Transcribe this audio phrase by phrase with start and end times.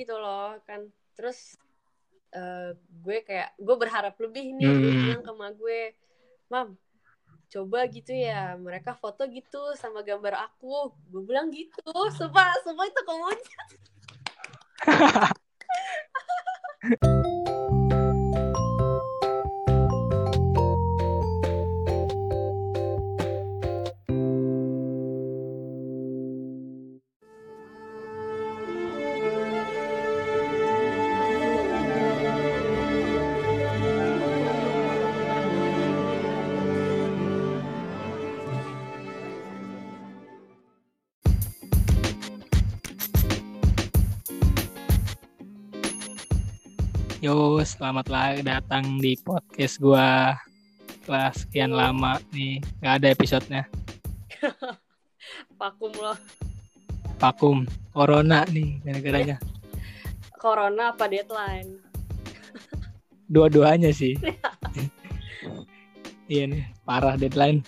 [0.00, 0.80] gitu loh kan.
[1.14, 1.56] Terus
[2.34, 4.80] uh, gue kayak gue berharap lebih nih Hmm.
[4.82, 5.80] gue bilang ke emak gue
[6.50, 6.68] mam
[7.54, 10.90] coba gitu ya mereka foto gitu sama gambar aku.
[11.10, 11.82] Gue bilang gitu
[12.18, 13.62] sumpah sumpah itu komunya
[47.74, 50.38] selamat lagi datang di podcast gua.
[50.86, 53.62] Setelah sekian lama nih, nggak ada episodenya.
[55.58, 56.14] vakum loh
[57.18, 59.36] Vakum, corona nih gara-garanya.
[60.42, 61.80] corona apa deadline
[63.32, 64.14] Dua-duanya sih.
[66.30, 67.66] iya nih, parah deadline.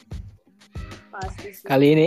[1.10, 2.06] pasti sih Kali ini,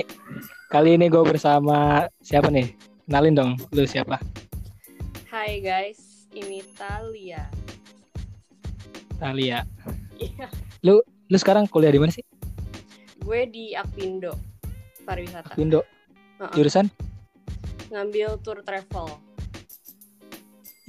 [0.72, 2.72] kali ini gue bersama siapa nih?
[3.10, 4.22] Kenalin dong, lu siapa?
[5.28, 7.50] Hai guys ini Talia
[9.20, 9.68] Talia.
[10.18, 10.48] Iya.
[10.82, 11.04] Lu
[11.36, 12.26] sekarang kuliah di mana sih?
[13.30, 14.34] gue di Apindo
[15.06, 15.86] pariwisata Indo.
[16.42, 16.54] Heeh.
[16.58, 16.90] Jurusan?
[17.94, 19.22] ngambil tour travel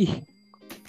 [0.00, 0.24] Ih,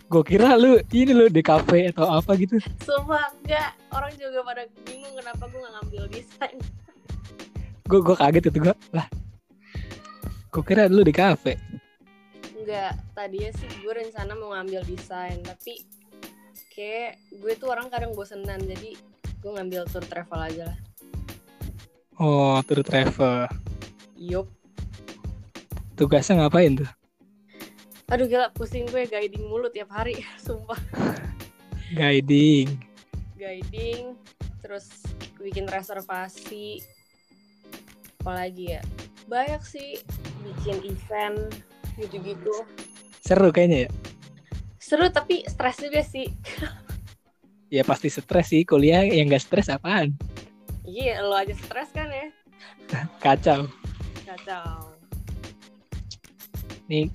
[0.08, 2.56] gue kira lu ini lu di kafe atau apa gitu.
[2.80, 6.58] Sumpah enggak Orang juga pada bingung kenapa gue gak ngambil desain
[7.92, 9.08] Gue gue kaget itu gue lah.
[10.48, 11.60] Gue kira lu di kafe.
[12.56, 15.84] Enggak Tadinya sih gue rencana mau ngambil desain Tapi
[16.72, 18.96] Kayak gue tuh orang kadang bosenan Jadi
[19.44, 20.80] gue ngambil tour travel aja lah
[22.22, 23.50] Oh, tour travel.
[24.16, 24.48] Yup
[25.98, 26.90] Tugasnya ngapain tuh?
[28.08, 30.80] Aduh gila pusing gue guiding mulu tiap hari Sumpah
[31.92, 32.80] Guiding.
[33.36, 34.16] Guiding
[34.62, 34.88] Terus
[35.36, 36.80] bikin reservasi
[38.22, 38.82] Apalagi ya
[39.28, 40.00] Banyak sih
[40.46, 41.52] Bikin event
[41.98, 42.54] Gitu-gitu
[43.20, 43.90] Seru kayaknya ya.
[44.92, 46.28] Seru tapi stres juga sih.
[47.72, 48.68] Ya pasti stres sih.
[48.68, 50.12] Kuliah yang gak stres apaan?
[50.84, 52.28] Iya lo aja stres kan ya?
[53.24, 53.72] Kacau.
[54.28, 54.92] Kacau.
[56.92, 57.08] Nih,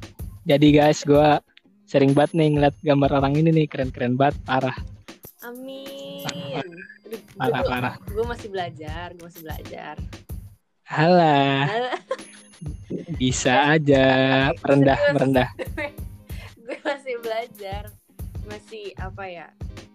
[0.48, 1.44] jadi guys gua
[1.84, 3.66] sering banget nih ngeliat gambar orang ini nih.
[3.68, 4.80] Keren-keren banget parah.
[5.44, 6.24] Amin.
[7.36, 7.60] Parah.
[7.60, 7.94] Gue, parah.
[8.00, 9.94] gue masih belajar Gue masih belajar.
[10.88, 11.68] Halah,
[13.20, 14.08] bisa aja.
[14.64, 15.48] merendah merendah.
[16.76, 17.82] gue masih belajar
[18.44, 19.46] masih apa ya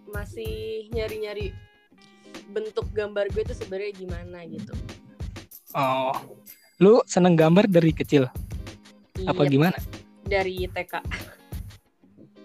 [0.10, 1.54] masih nyari-nyari
[2.50, 4.74] bentuk gambar gue tuh sebenarnya gimana gitu
[5.72, 6.12] Oh,
[6.84, 8.28] lu seneng gambar dari kecil?
[9.24, 9.78] Apa Iya, gimana?
[10.28, 11.00] dari TK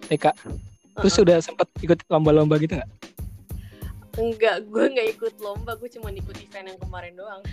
[0.07, 0.25] TK.
[0.95, 2.87] Terus udah sempet ikut lomba-lomba gitu nggak?
[4.15, 7.43] enggak gue nggak ikut lomba gue cuma ikut event yang kemarin doang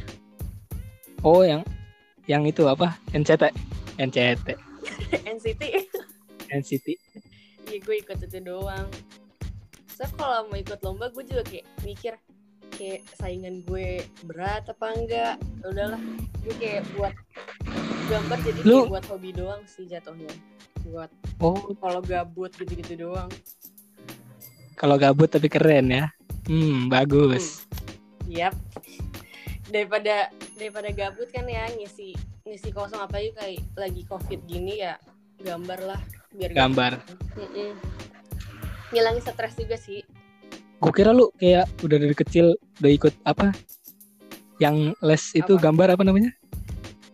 [1.20, 1.60] Oh, yang
[2.24, 2.94] yang itu apa?
[3.10, 3.50] NCT.
[3.98, 4.48] NCT.
[5.34, 5.62] NCT
[6.54, 6.86] NCT.
[7.66, 8.86] iya gue ikut itu doang
[9.88, 12.14] so kalau mau ikut lomba gue juga kayak mikir
[12.74, 16.00] kayak saingan gue berat apa enggak Ya udahlah
[16.44, 17.14] gue kayak buat
[18.04, 20.28] gambar jadi Lu- kayak buat hobi doang sih jatuhnya
[20.84, 21.08] buat
[21.40, 23.32] Oh, kalau gabut gitu-gitu doang
[24.74, 26.04] kalau gabut tapi keren ya.
[26.44, 27.62] Hmm, bagus.
[28.26, 28.52] Yap.
[29.70, 30.28] Daripada
[30.58, 34.98] daripada gabut kan ya ngisi ngisi kosong apalagi kayak lagi covid gini ya
[35.40, 36.00] gambar lah
[36.34, 36.92] biar Gambar.
[37.34, 37.70] Mm-mm.
[38.90, 40.02] ngilangin stres juga sih
[40.76, 42.46] Gue kira lu kayak udah dari kecil
[42.76, 43.50] udah ikut apa?
[44.56, 45.62] Yang les itu Apa?
[45.64, 46.30] gambar apa namanya?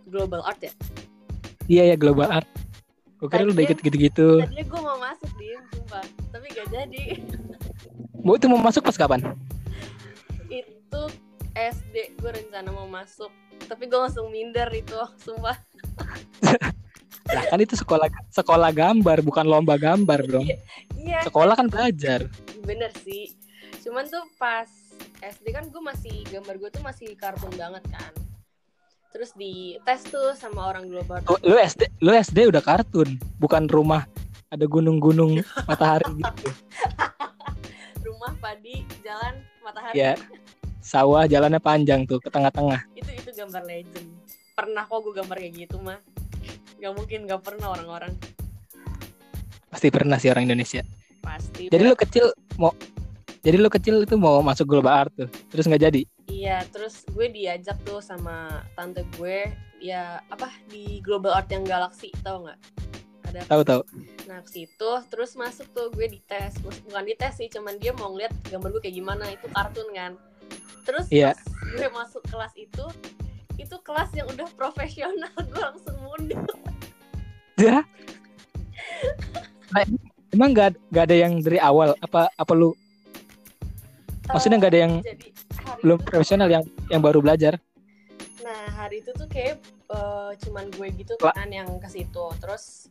[0.05, 0.73] global art ya
[1.69, 2.49] Iya ya global art.
[3.17, 4.43] Gue kira lu udah ikut gitu-gitu.
[4.43, 7.05] tadinya gue mau masuk di sumpah tapi gak jadi
[8.19, 9.21] Mau itu mau masuk pas kapan?
[10.51, 11.03] itu
[11.63, 13.29] SD gue rencana mau masuk
[13.65, 15.57] tapi gue langsung minder itu sumpah
[17.31, 20.51] Lah kan itu sekolah sekolah gambar bukan lomba gambar dong.
[20.97, 22.27] iya Sekolah kan belajar.
[22.61, 23.31] bener sih
[23.81, 24.67] cuman tuh pas
[25.21, 28.13] SD kan gue masih gambar gue tuh masih kartun banget kan
[29.11, 33.67] terus di tes tuh sama orang global Lu, lu SD lu SD udah kartun, bukan
[33.67, 34.07] rumah
[34.49, 35.39] ada gunung-gunung
[35.71, 36.51] matahari gitu.
[38.03, 40.13] rumah padi jalan matahari Ya.
[40.91, 42.83] Sawah jalannya panjang tuh ke tengah-tengah.
[42.99, 44.11] itu itu gambar legend
[44.59, 46.03] pernah kok gue gambar kayak gitu mah
[46.83, 48.13] nggak mungkin nggak pernah orang-orang
[49.71, 50.83] Pasti pernah sih orang Indonesia.
[51.23, 52.27] pasti Jadi lu kecil
[52.59, 52.75] mau
[53.41, 55.31] jadi lu kecil itu mau masuk global art tuh.
[55.49, 56.03] Terus nggak jadi.
[56.27, 59.47] iya terus gue diajak tuh sama tante gue
[59.79, 62.59] ya apa di global art yang galaksi tau nggak
[63.31, 63.83] ada Tahu tahu.
[64.27, 68.31] nah ke situ terus masuk tuh gue dites bukan dites sih cuman dia mau ngeliat
[68.47, 70.13] gambar gue kayak gimana itu kartun kan
[70.85, 71.39] terus pas
[71.77, 72.85] gue masuk kelas itu
[73.61, 76.41] itu kelas yang udah profesional gue langsung mundur
[77.61, 77.85] Ya.
[79.69, 79.85] Nah,
[80.33, 82.73] emang gak, gak ada yang dari awal apa apa lu
[84.31, 85.29] maksudnya nggak ada yang jadi
[85.61, 87.59] hari belum itu- profesional yang yang baru belajar?
[88.41, 89.61] Nah hari itu tuh kayak
[89.91, 92.25] eh, cuman gue gitu kan yang ke situ.
[92.41, 92.89] Terus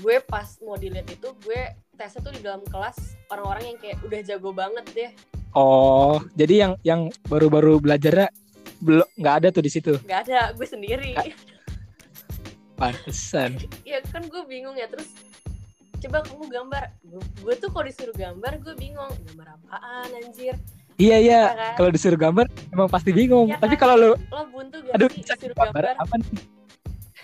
[0.00, 1.60] gue pas mau dilihat itu gue
[1.98, 5.10] tesnya tuh di dalam kelas orang-orang yang kayak udah jago banget deh.
[5.52, 8.28] Oh, jadi yang yang baru-baru belajarnya
[8.82, 9.96] belum nggak ada tuh di situ.
[10.04, 11.16] Gak ada, gue sendiri.
[11.16, 11.32] Nggak.
[12.76, 13.56] Pantesan.
[13.88, 15.08] ya kan gue bingung ya terus
[15.96, 16.82] coba kamu gambar
[17.40, 20.52] gue, tuh kalau disuruh gambar gue bingung gambar apaan anjir
[20.96, 21.42] Iya iya.
[21.48, 21.74] Iya kan?
[21.76, 23.48] Kalau disuruh gambar emang pasti bingung.
[23.48, 23.80] Iya Tapi kan?
[23.80, 26.30] kalau lu lo buntu gak aduh sih disuruh gambar gambar apa nih?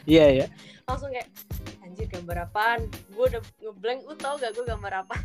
[0.09, 0.47] Iya iya.
[0.83, 1.29] langsung kayak
[1.81, 2.81] anjir gambar apaan
[3.13, 5.17] gue udah ngeblank lu tau gak gue gambar apa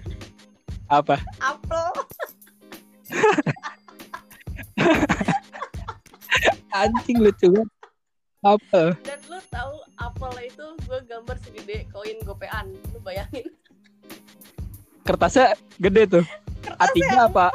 [0.88, 1.15] Apa?
[1.55, 1.88] apel
[6.74, 7.69] Anjing lucu banget.
[8.39, 8.94] Apa?
[9.01, 13.50] dan lu tahu apel itu gue gambar segede koin gopean lu bayangin
[15.01, 16.25] Kertasnya gede tuh.
[16.62, 17.45] Kertasnya A3 apa?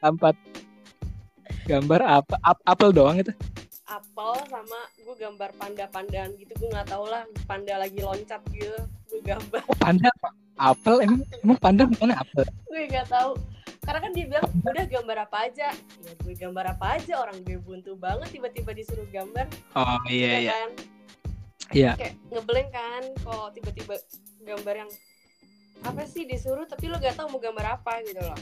[0.00, 0.34] Empat.
[1.66, 2.34] Gambar apa?
[2.40, 3.30] Ap apel doang itu.
[3.84, 8.74] apel sama gue gambar panda-pandaan gitu gue nggak tahu lah panda lagi loncat gitu
[9.06, 10.10] gue gambar Oh, panda?
[10.56, 12.42] Apel emang emang panda bukan apel.
[12.66, 13.38] gue nggak tahu
[13.86, 17.56] karena kan dia bilang udah gambar apa aja ya gue gambar apa aja orang gue
[17.56, 20.52] buntu banget tiba-tiba disuruh gambar Oh iya ya iya.
[20.52, 20.70] kan
[21.66, 21.92] Iya.
[21.94, 23.94] kayak ngeblank kan kalau tiba-tiba
[24.40, 24.90] gambar yang
[25.82, 28.38] apa sih disuruh tapi lo gak tahu mau gambar apa gitu loh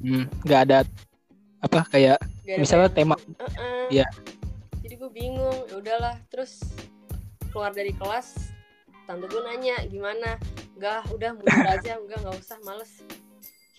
[0.00, 0.78] Hmm, nggak ada
[1.60, 3.86] apa kayak Gak ada misalnya tema Heeh.
[3.92, 4.06] Iya.
[4.80, 6.64] jadi gue bingung ya udahlah terus
[7.48, 8.48] keluar dari kelas
[9.04, 10.40] tante gue nanya gimana
[10.72, 13.04] enggak udah mundur aja enggak nggak usah males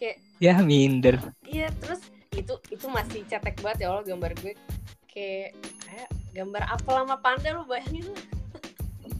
[0.02, 1.22] kayak ya minder.
[1.46, 2.02] iya terus
[2.32, 4.58] itu itu masih cetek banget ya Allah gambar gue
[5.06, 8.24] kayak kayak gambar apel sama panda lu bayangin lah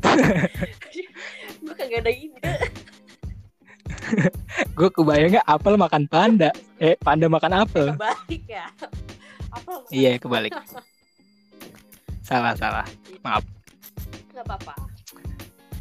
[1.62, 2.42] gue kagak ada ide
[4.72, 6.50] Gue kebayangnya apel makan panda.
[6.76, 7.94] Eh, panda makan apel.
[7.94, 8.66] kebalik ya
[9.50, 10.52] apel sama Iya, kebalik.
[12.22, 12.88] Salah, salah.
[13.22, 13.44] Maaf.
[14.32, 14.74] nggak apa-apa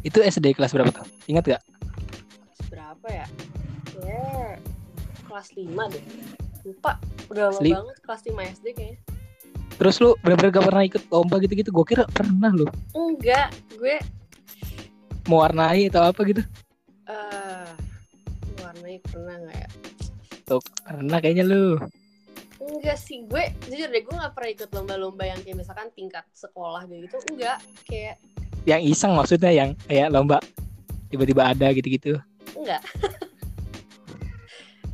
[0.01, 1.07] Itu SD kelas berapa tuh?
[1.25, 1.61] Ingat gak?
[1.65, 3.25] kelas berapa ya
[3.99, 4.55] ya
[5.31, 6.03] kelas 5 deh
[6.61, 6.91] lupa
[7.27, 7.75] udah lama lima.
[7.79, 8.99] banget kelas 5 SD kayaknya
[9.73, 11.73] Terus lu bener-bener gak pernah ikut lomba gitu-gitu?
[11.73, 12.69] Gue kira pernah lu.
[12.93, 13.97] enggak gue
[15.23, 16.43] Mewarnai atau apa gitu.
[17.07, 17.69] eh
[18.59, 19.69] warnanya pernah nggak ya
[20.43, 21.81] Tuh, pernah kayaknya lu.
[22.61, 26.85] enggak sih gue jujur deh gue nggak pernah ikut lomba-lomba yang kayak misalkan tingkat sekolah
[26.85, 28.21] gitu enggak kayak
[28.61, 30.37] Yang iseng maksudnya yang kayak lomba
[31.09, 32.21] tiba-tiba ada gitu-gitu.
[32.53, 32.85] enggak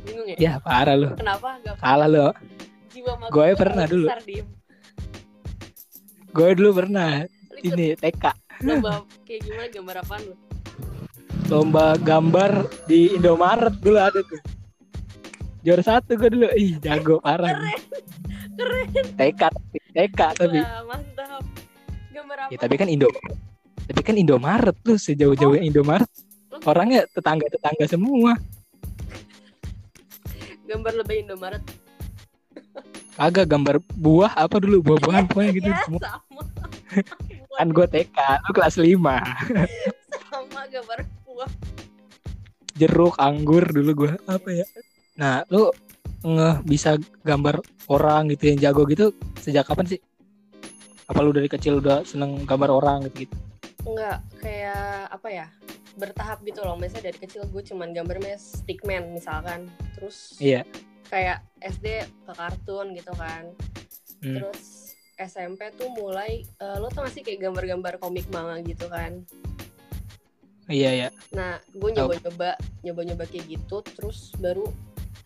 [0.08, 1.12] bingung ya Ya, parah lu.
[1.12, 2.20] kenapa enggak Kalah lu.
[2.88, 4.06] jiwa Gue gue pernah dulu.
[6.28, 8.24] Gue dulu pernah Lu ini TK
[8.58, 10.34] lomba kayak gimana gambar apaan lu
[11.46, 12.52] lomba gambar
[12.84, 14.40] di Indomaret dulu ada tuh.
[15.64, 16.46] Juara satu gue dulu.
[16.52, 17.56] Ih, jago parah.
[17.56, 17.82] keren
[18.86, 19.42] keren TK,
[19.90, 20.60] TK tapi.
[20.60, 21.40] Wah, mantap
[22.12, 23.08] gambar apa Ya tapi kan Indo.
[23.88, 26.10] Tapi kan Indomaret tuh sejauh-jauhnya Indomaret.
[26.52, 28.36] Lu Orangnya tetangga-tetangga semua.
[30.68, 31.64] Gambar lebih Indomaret
[33.18, 36.00] Agak gambar buah apa dulu buah-buahan pokoknya gitu ya semua.
[36.06, 36.42] sama
[37.58, 38.94] Kan gue TK, lu kelas 5.
[40.30, 41.50] sama gambar buah
[42.78, 44.66] Jeruk, anggur dulu gue apa ya.
[45.18, 45.74] Nah, lu
[46.22, 46.94] nge bisa
[47.26, 47.58] gambar
[47.90, 49.10] orang gitu yang jago gitu
[49.42, 50.00] sejak kapan sih?
[51.10, 53.34] Apa lu dari kecil udah seneng gambar orang gitu gitu?
[53.82, 55.46] Enggak, kayak apa ya?
[55.98, 56.78] Bertahap gitu loh.
[56.78, 59.66] Misalnya dari kecil gue cuman gambarnya stickman misalkan.
[59.98, 60.62] Terus Iya.
[61.10, 63.50] kayak SD ke kartun gitu kan.
[64.22, 64.34] Hmm.
[64.38, 69.26] Terus SMP tuh mulai eh, lo tau gak sih kayak gambar-gambar komik manga gitu kan.
[70.68, 71.08] Iya ya.
[71.32, 74.68] Nah, gue nyoba-nyoba nyoba-nyoba kayak gitu terus baru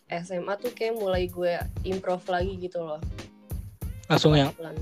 [0.06, 3.02] SMA tuh kayak mulai gue improve lagi gitu loh.
[4.06, 4.76] Langsung yang Pelan.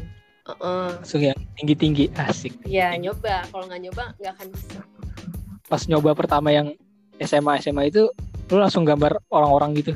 [0.45, 0.91] Heeh.
[1.01, 2.53] langsung yang tinggi-tinggi asik.
[2.67, 4.81] Ya nyoba, kalau nggak nyoba nggak akan bisa.
[5.71, 6.75] Pas nyoba pertama yang
[7.17, 8.11] SMA SMA itu
[8.51, 9.93] lu langsung gambar orang-orang gitu.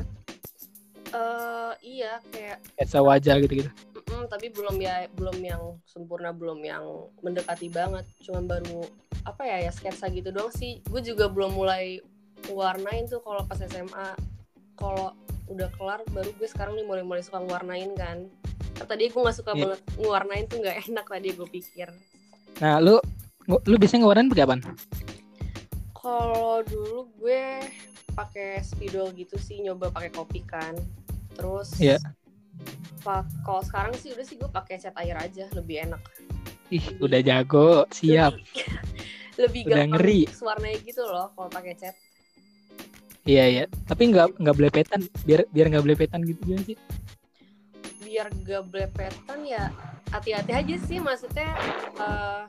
[1.11, 3.71] eh iya kayak Sketsa wajah gitu-gitu.
[4.05, 6.83] Mm, tapi belum ya belum yang sempurna belum yang
[7.19, 8.85] mendekati banget cuman baru
[9.23, 11.99] apa ya ya sketsa gitu doang sih gue juga belum mulai
[12.47, 14.07] warnain tuh kalau pas SMA
[14.75, 15.09] kalau
[15.47, 18.29] udah kelar baru gue sekarang nih mulai mulai suka warnain kan
[18.73, 19.61] Karena tadi gue nggak suka Iya.
[19.65, 21.89] banget ngewarnain tuh nggak enak tadi gue pikir
[22.55, 23.01] Nah, lu
[23.47, 24.61] lu biasanya ngewarnain pakai apaan?
[26.05, 27.65] Kalau dulu gue
[28.13, 30.77] pakai spidol gitu sih, nyoba pakai kopi kan.
[31.33, 31.97] Terus Iya.
[33.01, 36.01] pa- kalau sekarang sih udah sih gue pakai cat air aja, lebih enak.
[36.69, 38.37] Ih, udah jago, siap.
[38.37, 38.45] Lebih,
[39.41, 40.21] lebih Udah ngeri.
[40.45, 41.97] warnanya gitu loh kalau pakai cat.
[43.25, 43.63] Iya, iya.
[43.89, 46.77] Tapi nggak nggak belepetan, biar biar nggak belepetan gitu gimana sih?
[48.05, 49.73] Biar gak belepetan ya
[50.13, 51.51] hati-hati aja sih maksudnya
[51.97, 52.41] eh,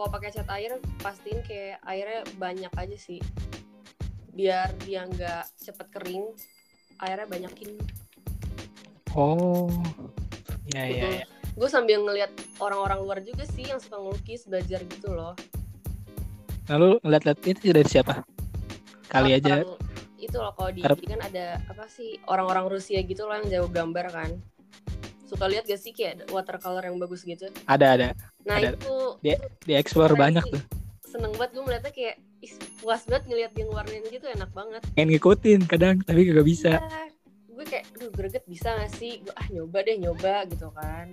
[0.00, 3.20] kalau pakai cat air pastiin kayak airnya banyak aja sih.
[4.32, 6.24] Biar dia nggak cepet kering,
[7.04, 7.76] airnya banyakin.
[9.12, 9.68] Oh.
[10.72, 11.26] Iya, iya, iya.
[11.58, 12.30] gue sambil ngeliat
[12.62, 15.34] orang-orang luar juga sih yang suka ngelukis belajar gitu loh
[16.70, 18.22] Lalu ngeliat-liat itu dari siapa?
[19.10, 19.66] Kali aja.
[19.66, 19.82] Orang-
[20.20, 24.06] itu loh kalau di kan ada apa sih orang-orang Rusia gitu loh yang jago gambar
[24.14, 24.30] kan
[25.30, 28.08] suka lihat gak sih kayak watercolor yang bagus gitu Ada, ada.
[28.42, 28.74] nah Ada.
[28.74, 30.52] itu Dia- Di explore banyak sih.
[30.52, 30.62] tuh.
[31.06, 35.08] seneng banget gue melihatnya kayak ih, puas banget ngeliat dia ngewarnain gitu enak banget Pengen
[35.10, 36.72] ngikutin kadang, tapi kagak bisa.
[36.76, 37.02] Iya.
[37.50, 41.12] gue kayak duh greget bisa gak sih gue ah nyoba deh nyoba gitu kan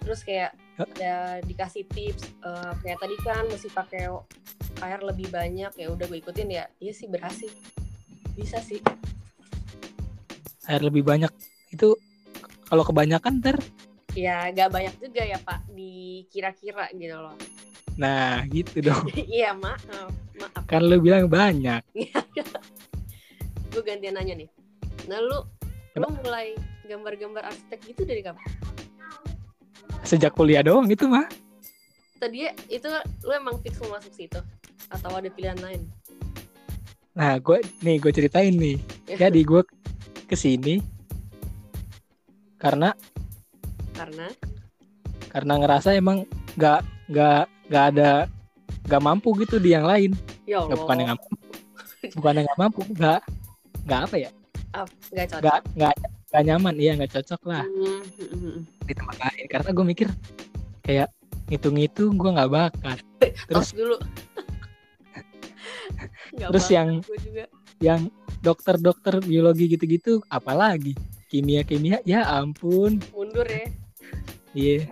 [0.00, 4.08] terus kayak ada dikasih tips eh, kayak tadi kan mesti pakai
[4.80, 7.48] air lebih banyak ya udah gue ikutin ya iya sih berhasil
[8.32, 8.80] bisa sih
[10.64, 11.28] Air lebih banyak.
[11.68, 12.00] Itu
[12.74, 13.62] kalau kebanyakan ntar
[14.18, 17.38] ya gak banyak juga ya pak dikira-kira gitu loh.
[17.94, 19.06] Nah gitu dong.
[19.30, 20.66] Iya maaf maaf.
[20.66, 21.86] Kan lu bilang banyak.
[23.70, 24.50] Gue gantian nanya nih.
[25.06, 25.46] Nah lu
[25.94, 26.58] lu mulai
[26.90, 28.42] gambar-gambar arsitek gitu dari kapan?
[30.02, 31.30] Sejak kuliah doang itu mah
[32.18, 32.90] tadi itu
[33.22, 34.40] lu emang fix mau masuk situ
[34.90, 35.86] atau ada pilihan lain?
[37.14, 38.82] Nah gue nih gue ceritain nih.
[39.14, 39.62] Jadi gue
[40.26, 40.93] ke sini
[42.64, 42.96] Karena
[43.92, 44.26] karena?
[45.28, 46.24] Karena ngerasa emang
[46.56, 46.80] nggak
[47.12, 48.10] nggak nggak ada
[48.88, 50.16] nggak mampu gitu di yang lain.
[50.48, 51.28] Ya Allah bukan yang mampu.
[52.16, 53.20] Bukan yang nggak mampu nggak
[53.84, 54.30] nggak apa ya?
[55.12, 55.62] Nggak cocok.
[55.76, 55.94] Nggak
[56.32, 56.74] nggak nyaman.
[56.80, 57.64] Iya nggak cocok lah.
[57.68, 58.58] Hmm, hmm, hmm.
[58.88, 59.44] di tempat lain.
[59.52, 60.08] Karena gue mikir
[60.88, 61.08] kayak
[61.52, 62.98] ngitung-ngitung gue nggak bakat.
[63.52, 63.96] Tos terus dulu
[66.34, 66.98] terus yang
[67.78, 68.10] yang
[68.42, 70.96] dokter-dokter biologi gitu-gitu apalagi
[71.34, 73.02] kimia-kimia ya ampun.
[73.10, 73.66] Mundur ya.
[74.54, 74.86] Iya.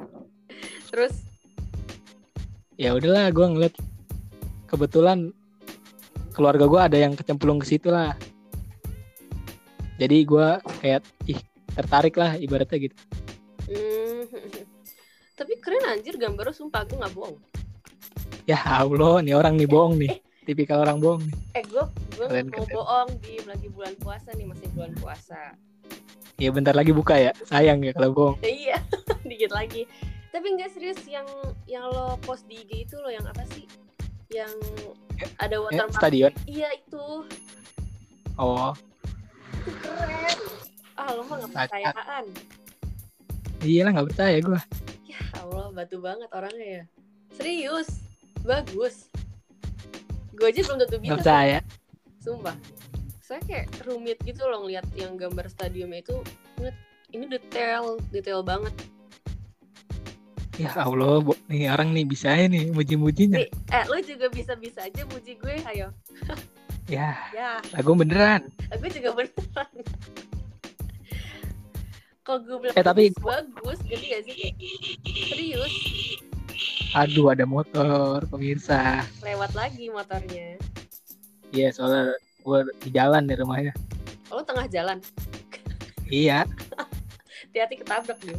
[0.91, 1.15] Terus?
[2.75, 3.75] Ya udahlah gue ngeliat
[4.67, 5.31] kebetulan
[6.35, 8.19] keluarga gue ada yang kecemplung ke situ lah.
[10.03, 10.49] Jadi gue
[10.83, 11.39] kayak ih
[11.79, 12.97] tertarik lah ibaratnya gitu.
[13.71, 14.27] Hmm,
[15.39, 17.39] tapi keren anjir gambar lu sumpah gue nggak bohong.
[18.51, 20.19] Ya allah nih orang nih bohong nih.
[20.43, 21.39] Tipikal orang bohong nih.
[21.55, 21.87] Eh gue
[22.19, 25.55] gue mau bohong di lagi bulan puasa nih masih bulan puasa
[26.43, 27.31] ya bentar lagi buka ya.
[27.47, 28.37] Sayang ya kalau bohong.
[28.43, 28.77] Ya, iya
[29.31, 29.87] dikit lagi.
[30.35, 31.29] Tapi nggak serius yang
[31.71, 33.71] yang lo post di IG itu lo yang apa sih?
[34.35, 34.59] Yang
[35.39, 36.01] ada eh, watermark.
[36.03, 36.33] stadion?
[36.51, 37.07] Iya itu.
[38.35, 38.75] Oh.
[39.63, 40.39] Itu keren.
[40.99, 42.25] Ah lo mah nggak percayaan.
[43.63, 44.61] Iyalah nggak percaya gue
[45.07, 46.85] ya Allah batu banget orangnya ya.
[47.39, 47.89] Serius?
[48.43, 49.07] Bagus.
[50.35, 51.17] Gue aja belum tentu nggak bisa.
[51.23, 51.59] percaya.
[52.19, 52.57] Sumpah
[53.33, 56.21] saya kayak rumit gitu loh ngeliat yang gambar stadiumnya itu.
[57.09, 58.77] Ini detail detail banget.
[60.61, 63.41] Ya allah nih orang nih bisa ya nih muji-mujinya.
[63.41, 65.89] Nih eh lo juga bisa bisa aja muji gue ayo.
[66.87, 67.57] Ya ya.
[67.73, 68.53] lagu beneran.
[68.69, 69.73] Aku juga beneran.
[72.23, 74.37] Kalau gue bilang Eh, tapi- bagus, gede gak sih?
[75.27, 75.75] Serius.
[76.93, 79.01] Aduh ada motor pemirsa.
[79.25, 80.61] Lewat lagi motornya.
[81.51, 83.73] Iya soalnya gue di jalan di rumahnya.
[84.29, 84.99] Oh, lo tengah jalan?
[86.11, 86.45] Iya.
[87.49, 88.37] Hati-hati ketabrak nih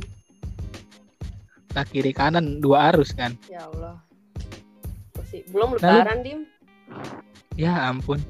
[1.74, 3.33] nah kiri kanan dua arus kan?
[3.50, 3.98] Ya Allah.
[5.17, 6.39] Masih belum lu- lebaran dim.
[7.57, 8.22] Ya ampun.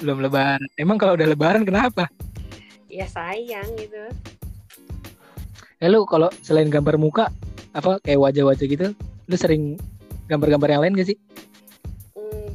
[0.00, 0.64] Belum lebaran.
[0.80, 2.08] Emang kalau udah lebaran kenapa?
[2.88, 4.00] Ya sayang gitu.
[5.78, 7.28] Ya lu kalau selain gambar muka
[7.76, 8.86] apa kayak wajah-wajah gitu
[9.28, 9.76] lu sering
[10.26, 11.18] gambar-gambar yang lain gak sih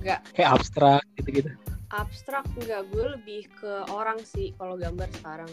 [0.04, 1.50] enggak kayak abstrak gitu-gitu.
[1.90, 5.52] Abstrak enggak gue lebih ke orang sih kalau gambar sekarang.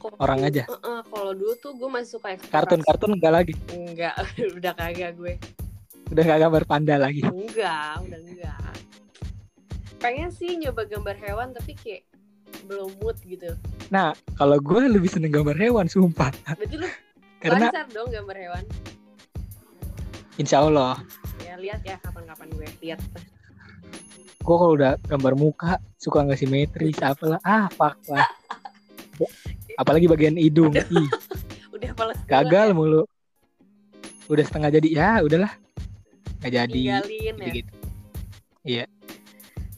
[0.00, 0.66] Kalau Orang aja?
[0.66, 2.54] Heeh, kalau dulu tuh gue masih suka eksplorasi.
[2.56, 3.54] kartun-kartun enggak lagi?
[3.70, 4.14] Enggak
[4.58, 5.34] udah kagak gue.
[6.12, 7.20] Udah gak gambar panda lagi?
[7.24, 8.72] Enggak udah enggak
[10.02, 12.02] pengen sih nyoba gambar hewan tapi kayak
[12.66, 13.54] belum mood gitu.
[13.94, 16.34] Nah kalau gue lebih seneng gambar hewan sumpah.
[16.58, 16.90] Berarti lu
[17.42, 18.64] karena lancar dong gambar hewan.
[20.42, 20.98] Insya Allah.
[21.46, 23.00] Ya lihat ya kapan-kapan gue lihat
[24.42, 28.26] gue kalau udah gambar muka suka nggak simetris apalah ah fuck lah.
[29.78, 30.74] Apalagi bagian hidung.
[30.74, 31.08] Ih,
[31.72, 33.06] udah males gagal mulu.
[34.26, 35.52] Udah setengah jadi ya udahlah.
[36.42, 36.74] Nggak jadi.
[36.74, 37.52] Tinggalin ya.
[37.54, 37.72] Gitu
[38.62, 38.86] Iya.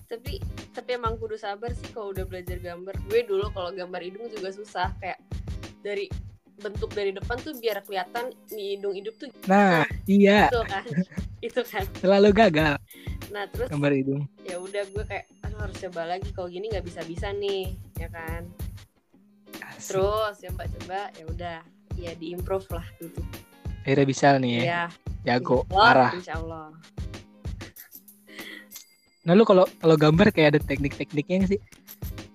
[0.05, 0.39] tapi
[0.77, 2.95] tapi emang kudu sabar sih kalau udah belajar gambar.
[3.09, 4.93] Gue dulu kalau gambar hidung juga susah.
[5.01, 5.19] Kayak
[5.81, 6.07] dari
[6.57, 10.85] bentuk dari depan tuh biar kelihatan nih hidung hidup tuh Nah, iya, gitu kan
[11.47, 12.75] itu kan selalu gagal
[13.29, 14.23] nah terus gambar hidung.
[14.41, 18.09] ya udah gue kayak aduh harus coba lagi kalau gini nggak bisa bisa nih ya
[18.09, 18.47] kan
[19.67, 19.91] Asik.
[19.91, 21.57] terus coba-coba ya udah
[21.95, 23.21] ya diimprove lah gitu
[23.83, 24.63] Akhirnya bisa nih ya.
[24.65, 24.83] ya
[25.27, 26.11] Jago, insya Allah, parah.
[26.15, 26.67] insya Allah
[29.25, 31.61] Nah lu kalau kalau gambar kayak ada teknik-tekniknya sih?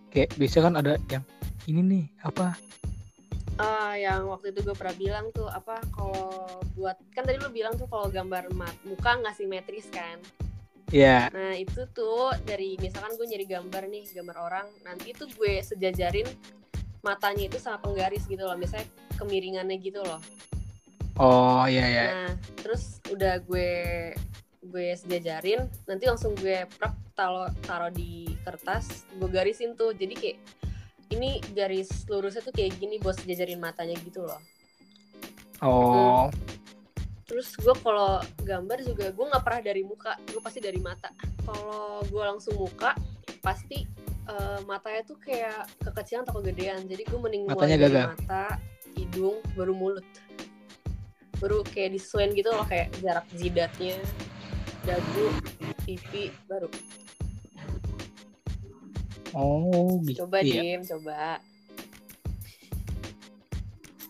[0.10, 1.22] Kayak biasa kan ada yang
[1.66, 2.58] ini nih apa?
[3.60, 7.76] Ah, yang waktu itu gue pernah bilang tuh apa kalau buat kan tadi lu bilang
[7.76, 10.16] tuh kalau gambar mat, muka nggak simetris kan?
[10.90, 15.62] Ya, nah itu tuh dari misalkan gue nyari gambar nih gambar orang nanti tuh gue
[15.62, 16.26] sejajarin
[17.06, 18.90] matanya itu sama penggaris gitu loh misalnya
[19.22, 20.18] kemiringannya gitu loh.
[21.20, 22.04] Oh iya ya.
[22.10, 22.32] nah
[22.64, 23.70] terus udah gue
[24.66, 29.94] gue sejajarin nanti langsung gue prep taruh taruh di kertas gue garisin tuh.
[29.94, 30.38] Jadi kayak
[31.10, 34.40] ini garis lurusnya tuh kayak gini buat sejajarin matanya gitu loh
[35.60, 36.32] Oh,
[37.28, 41.12] Terus gue kalau gambar juga gue nggak pernah dari muka, gue pasti dari mata.
[41.44, 42.96] Kalau gue langsung muka,
[43.44, 43.86] pasti
[44.26, 46.88] eh, matanya tuh kayak kekecilan atau kegedean.
[46.90, 48.08] Jadi gue mending mulai Matanya dari gagal.
[48.18, 48.46] mata,
[48.98, 50.08] hidung, baru mulut.
[51.38, 54.00] Baru kayak disesuaiin gitu loh kayak jarak jidatnya,
[54.88, 55.28] dagu,
[55.86, 56.72] pipi, baru.
[59.34, 60.26] Oh gitu.
[60.26, 60.62] Coba ya.
[60.62, 61.40] dim, coba.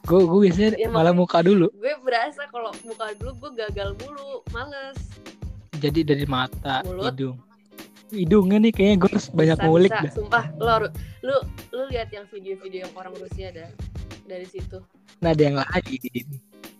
[0.10, 1.70] Gue gue biasanya Ya, malah muka dulu.
[1.78, 4.98] Gue berasa kalau muka dulu gue gagal mulu, males.
[5.78, 7.14] Jadi dari mata, Mulut.
[7.14, 7.38] hidung.
[8.10, 10.02] Hidungnya nih kayaknya gue harus banyak bisa, ngulik bisa.
[10.02, 10.14] dah.
[10.18, 10.74] Sumpah, lo
[11.22, 11.36] lu
[11.70, 13.70] lu lihat yang video-video yang orang Rusia ada
[14.26, 14.82] dari situ.
[15.22, 16.26] Nah ada yang lain.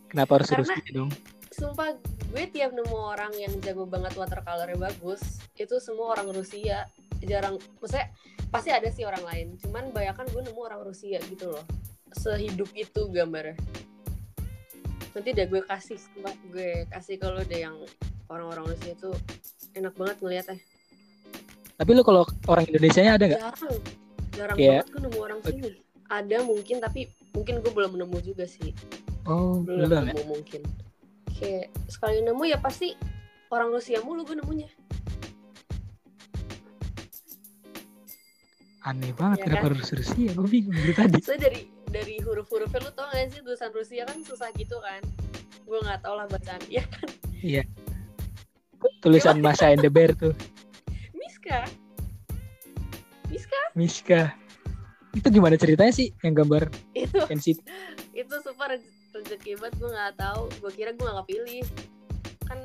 [0.10, 1.10] Kenapa harus Karena- terus dong?
[1.54, 1.88] Sumpah,
[2.30, 6.86] gue tiap nemu orang yang jago banget watercolornya bagus, itu semua orang Rusia.
[7.20, 8.14] Jarang, maksudnya
[8.54, 9.48] pasti ada sih orang lain.
[9.60, 11.66] Cuman banyak gue nemu orang Rusia gitu loh.
[12.14, 13.58] Sehidup itu gambarnya.
[15.18, 15.98] Nanti deh gue kasih,
[16.54, 17.76] gue kasih kalau deh yang
[18.30, 19.10] orang-orang Rusia itu
[19.74, 20.58] enak banget ngeliatnya.
[21.80, 23.42] Tapi lu kalau orang Indonesia-nya ada nggak?
[23.42, 23.76] Jarang,
[24.38, 25.70] jarang Kayak- banget gue nemu orang sini.
[26.10, 27.02] Ada mungkin, tapi
[27.38, 28.74] mungkin gue belum nemu juga sih.
[29.30, 30.14] Oh, belum belum ya.
[30.14, 30.62] nemu mungkin
[31.40, 32.94] kayak sekali nemu ya pasti
[33.50, 34.70] orang Rusia mulu gue nemunya
[38.80, 39.72] Aneh banget Ya kenapa kan?
[39.76, 40.30] harus Rusia?
[40.32, 41.20] Gue bingung dari tadi.
[41.26, 45.02] soalnya dari dari huruf-hurufnya lu tau gak sih tulisan Rusia kan susah gitu kan
[45.66, 47.10] gue nggak tau lah bacaan ya kan
[49.02, 50.34] Tulisan Masha and the Bear tuh.
[51.14, 51.66] Miska
[53.30, 54.22] Miska Miska.
[55.14, 57.60] Itu gimana ceritanya sih yang gambar itu NCT?
[58.22, 58.70] itu super
[59.12, 61.64] rezeki banget gue nggak tahu gue kira gue nggak pilih
[62.44, 62.60] kan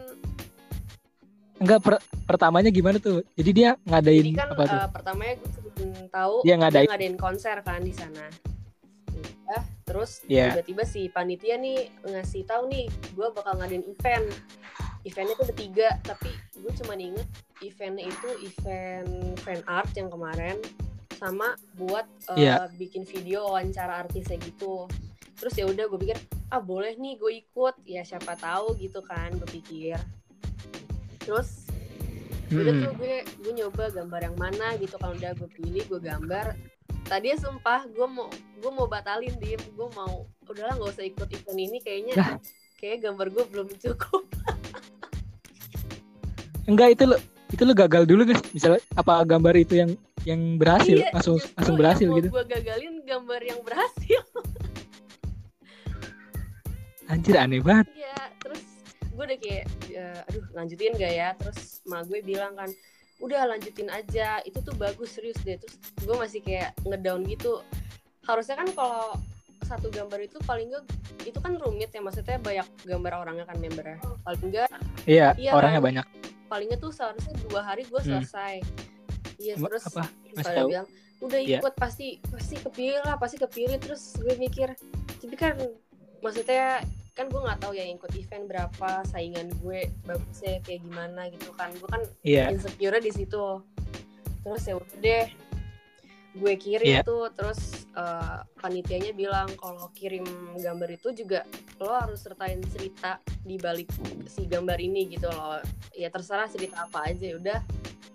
[1.55, 3.23] Enggak per- pertamanya gimana tuh?
[3.33, 4.77] Jadi dia ngadain jadi kan apa tuh?
[4.77, 8.27] eh, pertamanya gue sebelum tahu Dia dia ngadain ngadain konser kan di sana.
[9.09, 10.51] Udah, terus Iya.
[10.53, 14.27] tiba-tiba si panitia nih ngasih tahu nih, gue bakal ngadain event.
[15.05, 17.29] Eventnya tuh ada tiga, tapi gue cuma inget
[17.61, 20.59] eventnya itu event fan art yang kemarin
[21.15, 22.05] sama buat
[22.35, 22.67] eh, Iya.
[22.75, 24.91] bikin video wawancara artisnya gitu.
[25.45, 26.17] Terus ya udah gue pikir
[26.49, 30.01] ah boleh nih gue ikut ya siapa tahu gitu kan gue pikir.
[31.21, 31.69] Terus
[32.49, 32.85] udah Mm-mm.
[32.87, 36.57] tuh gue gue nyoba gambar yang mana gitu kalau udah gue pilih gue gambar
[37.05, 41.29] tadi ya sumpah gue mau gue mau batalin dim gue mau udahlah nggak usah ikut
[41.29, 42.37] event ini kayaknya Lah.
[42.77, 44.25] kayak gambar gue belum cukup
[46.65, 47.17] Enggak itu lo
[47.49, 48.41] itu lo gagal dulu guys.
[48.51, 49.91] Misalnya apa gambar itu yang
[50.25, 52.29] yang berhasil Iya, langsung langsung berhasil gitu.
[52.33, 54.21] gue gagalin gambar yang berhasil
[57.07, 57.87] Anjir aneh banget.
[57.95, 58.63] ya terus
[59.07, 62.71] gue udah kayak ya, aduh lanjutin gak ya terus ma gue bilang kan
[63.19, 67.63] udah lanjutin aja itu tuh bagus serius deh terus gue masih kayak ngedown gitu
[68.23, 69.15] harusnya kan kalau
[69.63, 70.85] satu gambar itu paling enggak
[71.23, 74.69] itu kan rumit ya maksudnya banyak gambar orangnya kan membernya paling enggak
[75.05, 75.87] Iya, Iya orangnya kan?
[75.87, 76.07] banyak.
[76.45, 78.11] paling enggak tuh seharusnya dua hari gue Hmm.
[78.19, 78.55] selesai
[79.37, 80.05] iya terus apa?
[80.27, 80.69] Masih pada tahu?
[80.69, 80.87] bilang
[81.21, 81.59] udah Iya.
[81.59, 84.75] ikut pasti pasti kepilih lah pasti kepilih terus gue mikir
[85.17, 85.55] tapi kan
[86.25, 86.81] maksudnya
[87.15, 91.53] kan gue nggak tahu ya yang ikut event berapa saingan gue bagusnya kayak gimana gitu
[91.55, 91.71] kan.
[91.77, 92.51] Gue kan Iya.
[92.51, 93.61] insecure di situ.
[94.43, 95.27] Terus ya udah deh
[96.35, 97.07] gue kirim Iya.
[97.07, 97.31] tuh.
[97.31, 100.27] Terus eh, panitianya bilang kalau kirim
[100.59, 101.47] gambar itu juga
[101.79, 103.87] lo harus sertain cerita di balik
[104.27, 105.63] si gambar ini gitu loh.
[105.95, 107.61] Ya terserah cerita apa aja ya udah.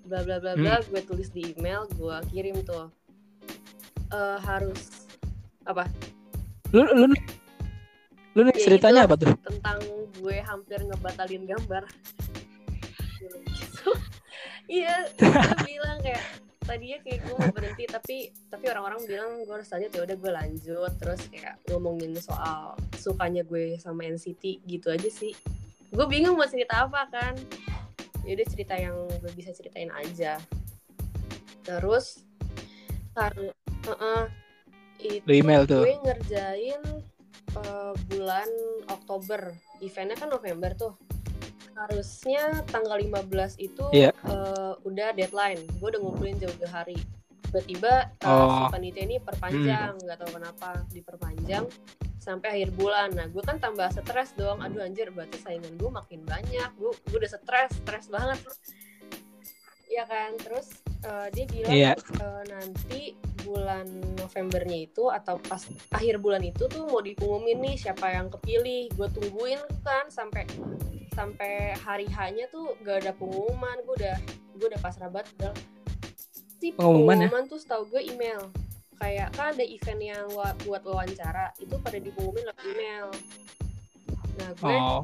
[0.04, 2.92] Bla bla bla bla gue tulis di email gue kirim tuh.
[4.12, 5.08] Eh, harus
[5.64, 5.88] apa?
[6.76, 7.08] Lu lu
[8.40, 9.36] lu nih Ya, ceritanya apa tuh?
[9.44, 9.80] tentang
[10.16, 11.84] gue hampir ngebatalin gambar.
[14.70, 15.34] Iya gue
[15.66, 16.22] bilang kayak
[16.62, 18.18] tadinya kayak gue mau berhenti tapi
[18.54, 20.92] tapi orang-orang bilang gue harus lanjut ya udah gue lanjut.
[21.02, 25.34] Terus kayak ngomongin soal sukanya gue sama NCT gitu aja sih.
[25.90, 27.34] Gue bingung mau cerita apa kan.
[28.22, 30.38] Ya udah cerita yang gue bisa ceritain aja.
[31.66, 32.22] Terus
[33.18, 33.50] karena
[33.84, 34.24] uh -uh,
[35.02, 35.82] itu email tuh.
[35.82, 36.82] gue ngerjain
[37.56, 38.50] uh, bulan
[38.88, 39.54] Oktober.
[39.80, 40.94] Eventnya kan November tuh.
[41.74, 44.12] Harusnya tanggal 15 itu Iya.
[44.26, 45.64] uh, udah deadline.
[45.80, 47.00] Gue udah ngumpulin jauh-jauh hari.
[47.48, 48.50] Tiba-tiba uh, Oh.
[48.62, 51.66] si panitia ini perpanjang nggak tahu kenapa diperpanjang
[52.20, 53.10] sampai akhir bulan.
[53.16, 54.60] Nah gue kan tambah stres dong.
[54.60, 56.70] Aduh anjir berarti saingan gue makin banyak.
[56.76, 58.38] Gue gue udah stres stres banget.
[59.90, 60.38] Ya kan?
[60.38, 60.68] Terus
[61.02, 61.92] uh, dia bilang Iya.
[61.98, 63.02] eh, nanti
[63.50, 63.86] bulan
[64.22, 69.08] Novembernya itu atau pas akhir bulan itu tuh mau dipengumumin nih siapa yang kepilih gue
[69.10, 70.46] tungguin kan sampai
[71.18, 74.18] sampai hari hanya tuh gak ada pengumuman gue udah
[74.56, 75.54] gue udah pasrah banget udah
[76.62, 77.28] si Pengumuman ya?
[77.28, 78.46] pengumuman tuh setahu gue email
[79.00, 80.26] kayak kan ada event yang
[80.62, 83.08] buat wawancara itu pada dipengumumin lewat email
[84.38, 85.04] nah gue Oh.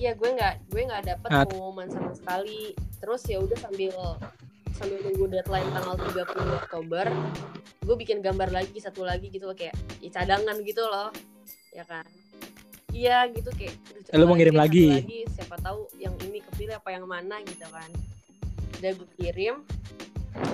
[0.00, 1.44] Iya gue nggak gue nggak dapet Nah.
[1.44, 2.72] pengumuman sama sekali.
[2.96, 3.92] Terus ya udah sambil
[4.80, 6.24] sambil nunggu deadline tanggal 30
[6.56, 7.04] Oktober,
[7.84, 11.12] gue bikin gambar lagi satu lagi gitu loh kayak ya, cadangan gitu loh,
[11.70, 12.08] ya kan?
[12.90, 13.76] Iya gitu kayak.
[14.08, 14.88] Eh, Lu mau ngirim lagi?
[14.90, 17.86] lagi, siapa tahu yang ini kepilih apa yang mana gitu kan?
[18.80, 19.60] Udah gue kirim,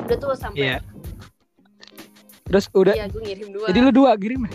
[0.05, 0.75] udah tuh sampai.
[0.75, 0.79] Iya.
[2.47, 2.95] Terus udah.
[2.99, 3.67] Iya gue ngirim dua.
[3.71, 4.53] Jadi lu dua kirim ya?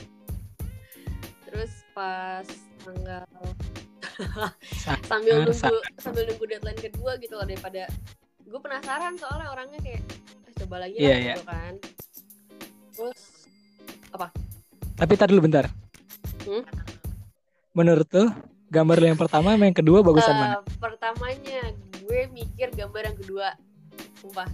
[1.48, 2.48] Terus pas
[2.84, 3.24] tanggal
[4.84, 7.88] Sa- sambil sa- nunggu sambil nunggu deadline kedua gitu loh daripada
[8.52, 10.04] gue penasaran soalnya orangnya kayak
[10.44, 11.34] "Eh, coba lagi Iya, lah iya.
[11.34, 11.74] gitu kan
[12.92, 13.20] terus
[14.92, 15.66] Tapi tadi dulu bentar.
[16.46, 16.62] Hmm?
[17.74, 18.30] Menurut tuh
[18.70, 20.58] gambar lu yang pertama sama yang kedua bagusan eh, mana?
[20.78, 21.62] pertamanya
[21.98, 23.48] gue mikir gambar yang kedua
[24.16, 24.46] sumpah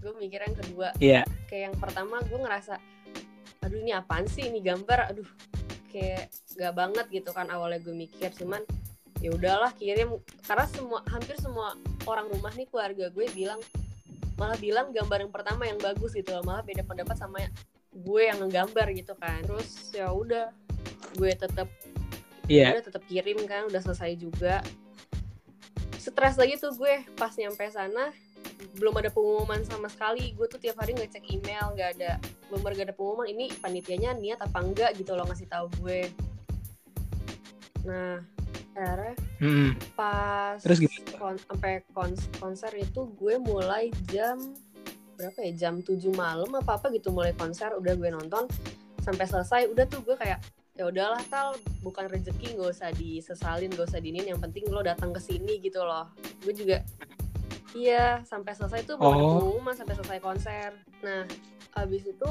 [0.00, 1.22] gue mikir yang kedua Iya.
[1.46, 2.74] kayak yang pertama gue ngerasa
[3.60, 5.28] aduh ini apaan sih ini gambar aduh
[5.92, 8.64] kayak gak banget gitu kan awalnya gue mikir cuman
[9.22, 10.18] ya udahlah kirim.
[10.44, 11.78] Karena semua hampir semua
[12.10, 13.62] orang rumah nih keluarga gue bilang
[14.34, 16.42] malah bilang gambar yang pertama yang bagus gitu loh.
[16.42, 17.46] Malah beda pendapat sama
[17.94, 19.38] gue yang ngegambar gitu kan.
[19.46, 20.50] Terus ya udah
[21.14, 21.70] gue tetap
[22.50, 22.74] Iya.
[22.74, 24.58] udah tetap kirim kan udah selesai juga.
[25.94, 28.10] Stres lagi tuh gue pas nyampe sana
[28.74, 30.34] belum ada pengumuman sama sekali.
[30.34, 32.18] Gue tuh tiap hari ngecek email nggak ada
[32.50, 33.30] belum gak ada pengumuman.
[33.30, 36.10] Ini panitianya niat apa enggak gitu loh ngasih tahu gue.
[37.86, 38.41] Nah
[38.72, 39.70] akhirnya Mm-mm.
[39.92, 41.12] pas Terus gimana?
[41.14, 44.38] kon- sampai kons- konser itu gue mulai jam
[45.12, 48.48] berapa ya jam 7 malam apa apa gitu mulai konser udah gue nonton
[48.98, 50.40] sampai selesai udah tuh gue kayak
[50.72, 55.10] ya udahlah tal bukan rezeki nggak usah disesalin nggak usah dinin yang penting lo datang
[55.10, 56.08] ke sini gitu loh
[56.40, 56.80] gue juga
[57.72, 59.60] iya sampai selesai tuh ada Oh.
[59.70, 61.28] sampai selesai konser nah
[61.76, 62.30] abis itu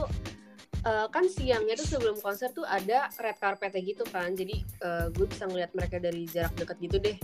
[0.81, 5.25] eh, kan siangnya tuh sebelum konser tuh ada red carpetnya gitu kan jadi eh, gue
[5.25, 7.17] bisa ngeliat mereka dari jarak dekat gitu deh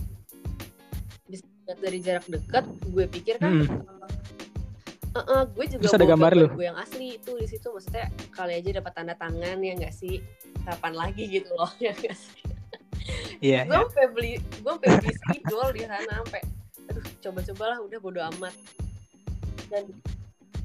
[1.25, 3.65] bisa ngeliat dari jarak dekat gue pikir kan Mm.
[5.15, 6.47] eh, eh, gue juga Terus ada gambar lu?
[6.51, 10.21] gue yang asli itu di situ maksudnya kali aja dapat tanda tangan ya nggak sih
[10.61, 12.37] kapan lagi gitu loh ya nggak sih
[13.39, 13.63] Iya.
[13.63, 16.41] gue sampai beli gue sampai beli spidol di sana sampai
[16.85, 18.53] aduh coba-coba lah udah bodo amat
[19.67, 19.83] dan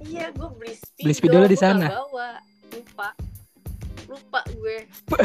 [0.03, 0.75] iya gue beli
[1.09, 1.87] spidol Beli di sana?
[1.89, 3.09] bawa lupa.
[4.07, 4.77] Lupa gue.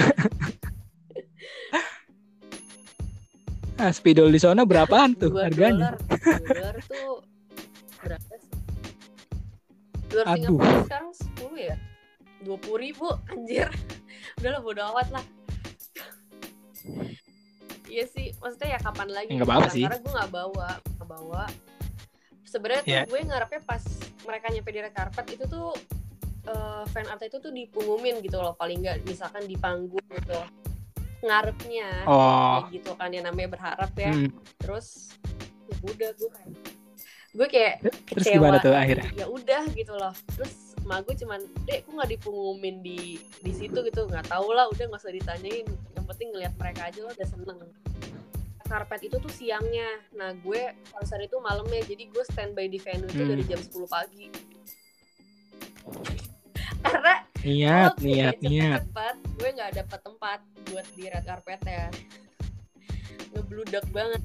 [3.78, 5.94] Ah, spidol di sana berapaan tuh dua harganya?
[5.94, 6.76] dolar.
[6.82, 7.22] Tuh
[8.02, 8.54] berapa sih?
[10.10, 10.42] Dolar Aduh.
[10.58, 11.76] Singapura sekarang sepuluh ya?
[12.42, 13.70] Dua puluh ribu anjir.
[14.42, 15.26] Udah lah bodo amat lah.
[17.88, 19.32] Iya sih maksudnya ya kapan lagi?
[19.32, 19.86] Ya, nggak apa-apa sih.
[19.88, 21.44] karena gue nggak bawa nggak bawa.
[22.44, 23.02] Sebenarnya tuh Iya.
[23.06, 23.84] gue ngarepnya pas
[24.26, 25.72] mereka nyampe di red carpet itu tuh
[26.48, 30.40] eh, fan art itu tuh dipungumumin gitu loh paling nggak misalkan di panggung gitu
[31.20, 32.64] ngarepnya Oh.
[32.64, 34.12] kayak gitu kan yang namanya berharap ya.
[34.12, 34.30] Hmm.
[34.58, 35.12] terus
[35.66, 36.50] ya udah gue kayak
[37.30, 38.36] gue kayak Terus kecewa.
[38.40, 39.10] gimana tuh akhirnya?
[39.14, 40.14] ya udah gitu loh.
[40.32, 43.02] Terus emak gue cuman dek kok nggak dipungumumin di
[43.42, 44.06] di situ gitu?
[44.06, 45.68] Nggak tahu lah udah nggak usah ditanyain.
[45.68, 47.60] Yang penting ngelihat mereka aja lo udah seneng.
[48.64, 49.86] Karpet itu tuh siangnya.
[50.14, 51.82] Nah gue konser itu malamnya.
[51.82, 53.30] Jadi gue standby di venue itu Hmm.
[53.30, 54.26] dari jam 10 pagi
[56.82, 58.82] karena Niat, gue niat, niat.
[59.34, 61.86] gue nggak dapet tempat buat di red carpet ya
[63.32, 64.20] ngebludak banget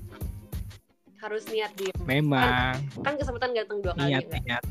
[1.19, 4.41] harus niat di Memang kan kesempatan datang dua kali niat, kan?
[4.43, 4.65] niat.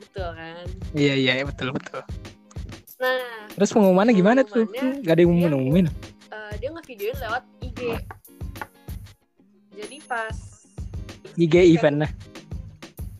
[0.00, 2.00] betul kan Iya, iya, betul, betul.
[2.96, 4.64] nah Terus pengumumannya gimana tuh?
[4.64, 5.86] Pengumumannya, Gak ada yang dia- ngumumin.
[6.30, 7.80] eh, dia ngevideoin lewat IG
[9.72, 10.36] jadi pas
[11.36, 12.08] IG eventnya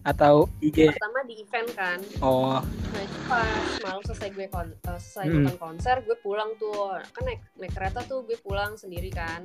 [0.00, 1.98] atau IG pertama di event kan.
[2.20, 2.58] Oh.
[2.64, 3.48] Nah itu pas
[3.84, 5.34] malam selesai gue kon eh, selesai Hmm.
[5.44, 6.96] nonton konser gue pulang tuh.
[7.12, 9.44] Kan naik naik kereta tuh gue pulang sendiri kan.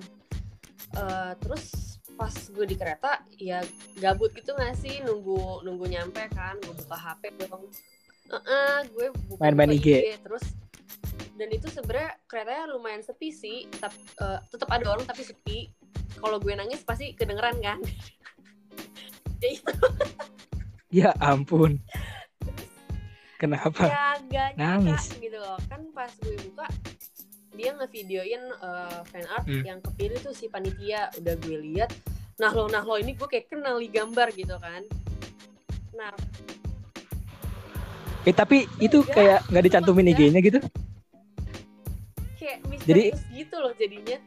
[0.95, 3.59] Eh, terus pas gue di kereta ya
[3.99, 5.03] gabut gitu gak sih?
[5.03, 7.47] Nunggu nunggu nyampe kan gue buka hp gue
[8.25, 10.17] uh gue buka, Main-main buka IG.
[10.23, 10.45] terus.
[11.35, 13.99] Dan itu sebenarnya keretanya lumayan sepi sih tapi
[14.47, 15.67] tetap ada orang tapi sepi.
[16.15, 17.83] Kalau gue nangis pasti kedengeran kan.
[19.43, 19.67] Ya itu
[20.95, 21.75] ya ampun.
[23.35, 23.83] Kenapa?
[23.85, 25.11] Ya gak Nangis.
[25.13, 25.59] gitu loh.
[25.67, 26.65] Kan pas gue buka
[27.51, 29.63] dia ngevideoin uh, fan art Hmm.
[29.63, 31.11] yang kepilih tuh si panitia.
[31.15, 31.91] Udah gue lihat
[32.35, 34.83] nah lo nah lo ini gue kayak kenal di gambar gitu kan.
[35.93, 36.11] Nah.
[38.23, 40.19] Eh tapi itu Enggak, kayak nggak dicantumin enggak.
[40.23, 40.59] IG-nya gitu?
[42.35, 44.17] Kayak Jadi- misterius gitu loh jadinya.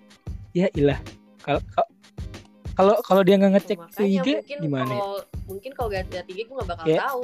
[0.52, 1.00] Ya ilah.
[1.38, 1.60] Kalau
[2.78, 5.00] kalau kalau dia nggak ngecek ke IG mungkin gimana ya?
[5.02, 5.18] kalau
[5.50, 7.22] mungkin kalau gak lihat IG gue gak bakal Kayak- tahu.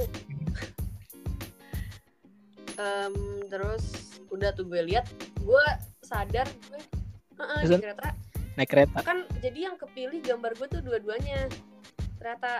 [2.74, 3.14] Em,
[3.46, 3.84] terus
[4.34, 5.06] udah tuh gue lihat
[5.38, 5.64] gue
[6.02, 7.78] sadar gue di Terus?
[7.78, 8.10] kereta.
[8.58, 8.98] Naik kereta.
[9.06, 11.46] Kan jadi yang kepilih gambar gue tuh dua-duanya
[12.18, 12.58] ternyata.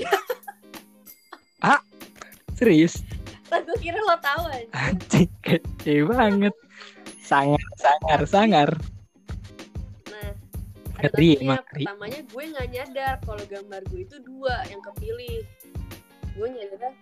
[2.56, 3.04] Serius?
[3.52, 6.54] Lah gue kira lo tahu aja anjing kece banget.
[7.20, 8.70] Sangar sangar sangar
[10.96, 11.84] ngeri.
[11.84, 15.38] pertamanya gue nggak nyadar kalau gambar gue itu dua yang kepilih
[16.32, 16.92] gue nyadar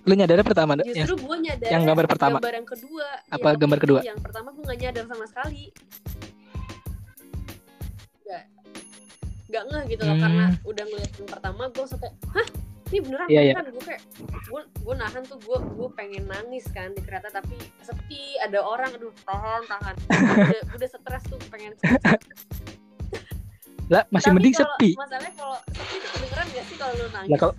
[0.00, 2.36] lu nyadar pertama ada yang justru gue nyadar yang gambar pertama?
[2.36, 4.00] gambar yang kedua Apa yang gambar kedua?
[4.02, 5.64] yang pertama gue nggak nyadar sama sekali
[8.22, 8.42] nggak
[9.50, 10.22] nggak ngeh gitu loh Hmm.
[10.22, 12.48] karena udah ngeliat yang pertama gue kayak hah
[12.90, 13.54] ini beneran iya.
[13.54, 14.02] kan gue kayak
[14.44, 18.90] gue gue nahan tuh gue gue pengen nangis kan di kereta tapi sepi ada orang
[18.92, 19.94] aduh tahan tahan
[20.36, 21.72] udah udah stres tuh pengen
[23.88, 27.06] lah masih Tapi mending kalau- sepi masalahnya kalau sepi itu kedengeran gak sih kalau lu
[27.08, 27.54] nangis lah kalau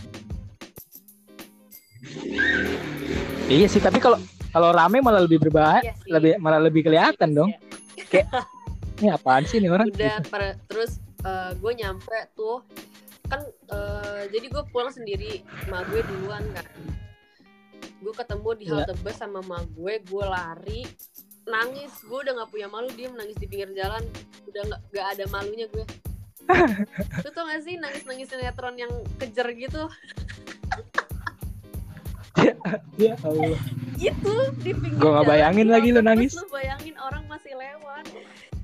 [3.47, 4.17] iya sih tapi kalau
[4.49, 6.09] kalau rame malah lebih berbahaya Iya sih.
[6.09, 7.49] lebih malah lebih kelihatan Iya, dong
[8.11, 8.23] iya.
[8.97, 10.27] ini apaan sih ini orang udah Gitu.
[10.27, 10.99] per- terus
[11.53, 12.63] gue nyampe tuh
[13.71, 15.41] eh, jadi gue pulang sendiri.
[15.61, 16.65] Sama gue duluan kan.
[17.99, 18.73] Gue ketemu di Iya.
[18.79, 20.81] halte bus sama ma gue gue lari.
[21.43, 21.91] Nangis.
[22.03, 24.01] Gue udah nggak punya malu dia nangis di pinggir jalan.
[24.45, 25.85] Udah nggak nggak ada malunya gue.
[27.23, 29.85] Lu tau gak sih nangis nangis sinetron yang kejer gitu?
[32.97, 33.59] Ya Allah.
[33.95, 36.31] Itu di pinggir Gua nggak bayangin lagi bus, nangis.
[36.33, 38.05] lu bayangin orang masih lewat?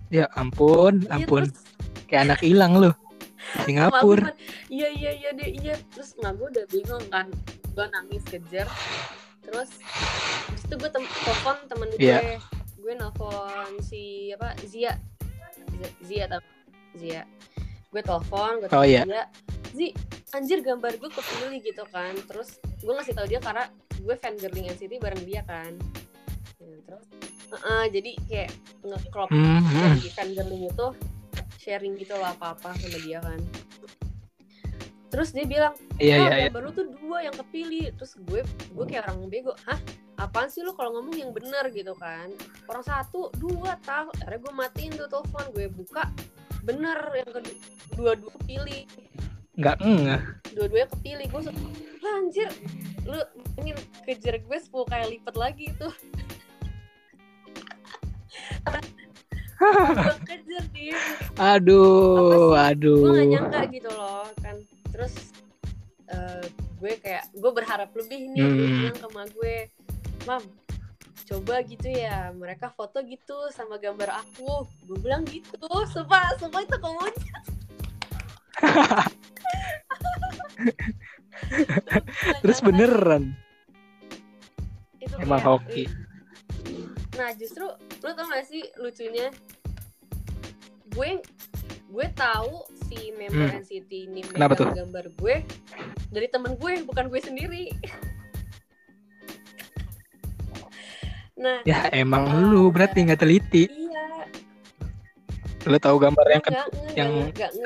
[0.09, 1.43] Ya ampun Iya, ampun.
[1.45, 1.61] terus?
[2.07, 2.97] Kayak anak hilang Emak
[3.59, 4.35] Singapura kan,
[4.67, 5.75] iya iya iya deh iya.
[5.89, 7.27] Terus emak gue udah bingung kan
[7.69, 8.67] gue nangis kejar.
[9.41, 9.69] Terus
[10.43, 12.19] habis itu gue tem- telepon temen gue Iya.
[12.75, 12.93] gue.
[12.93, 14.95] Nelfon si apa Zia.
[15.73, 16.41] Z- Zia tau
[16.93, 17.23] Zia.
[17.87, 19.03] Gue telepon gue Oh, telepon iya.
[19.03, 19.23] Zia
[19.69, 19.87] Zi
[20.29, 22.15] anjir gambar gue kepilih gitu kan.
[22.21, 25.71] Terus gue ngasih tau dia karena gue fan girling NCT bareng dia kan.
[26.57, 27.05] Ya, terus
[27.47, 28.49] Heeh, jadi kayak
[28.83, 29.95] nge-crop Hmm, hmm.
[29.97, 30.87] di fan girling itu
[31.67, 33.35] sharing gitu lah apa-apa sama dia kan.
[35.11, 36.47] Terus dia bilang iya ah iya iya.
[36.47, 37.91] gambar lu tuh dua yang kepilih.
[37.99, 39.75] Terus gue gue kayak orang bego hah?
[40.15, 42.31] Apaan sih lu kalau ngomong yang bener gitu kan.
[42.71, 46.07] Orang satu dua tahu akhirnya gue matiin tuh telepon gue buka
[46.63, 48.83] bener yang kedua dua kepilih.
[49.59, 50.21] Nggak ngeh.
[50.55, 51.25] Dua-duanya kepilih.
[51.27, 51.41] Gue
[51.99, 52.49] "Lah, anjir
[53.07, 53.19] lu
[53.63, 55.91] ingin kejar gue 10 kali lipat lagi tuh.
[58.67, 59.06] Gue
[60.23, 60.97] kejar dia
[61.37, 63.01] aduh aduh.
[63.01, 64.55] Gue gak nyangka gitu loh kan.
[64.93, 65.13] Terus
[66.07, 66.43] eh,
[66.77, 68.77] gue kayak gue berharap lebih nih Hmm.
[68.77, 69.55] bilang ke emak gue
[70.25, 70.43] mam
[71.27, 74.65] coba gitu ya mereka foto gitu sama gambar aku.
[74.85, 75.57] Gue bilang gitu
[75.89, 77.41] sumpah sumpah itu kemudian
[82.41, 83.37] terus beneran?
[84.97, 85.83] Itu emang kayak, hoki
[87.17, 87.65] Nah justru
[87.97, 89.33] lu tau gak sih lucunya
[90.87, 91.09] gue
[91.87, 92.53] gue tahu
[92.83, 93.59] si member Hmm.
[93.59, 94.69] NCT ini Kenapa megang tuh?
[94.75, 95.35] gambar gue
[96.09, 97.65] dari temen gue bukan gue sendiri.
[101.37, 104.25] nah ya emang lu berarti nggak teliti iya
[105.63, 107.11] lu tahu gambar yang ke- nggak ngeh yang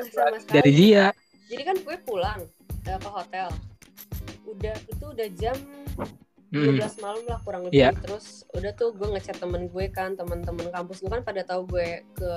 [0.06, 0.52] sama sekali.
[0.52, 1.04] dari dia
[1.46, 2.40] Jadi kan gue pulang
[2.82, 3.48] eh, ke hotel.
[4.42, 5.56] Udah itu udah jam.
[6.52, 7.80] 12 malam lah kurang lebih.
[7.80, 7.90] Iya.
[7.96, 12.04] Terus udah tuh gue ngechat temen gue kan, temen-temen kampus gue kan pada tahu gue
[12.12, 12.32] ke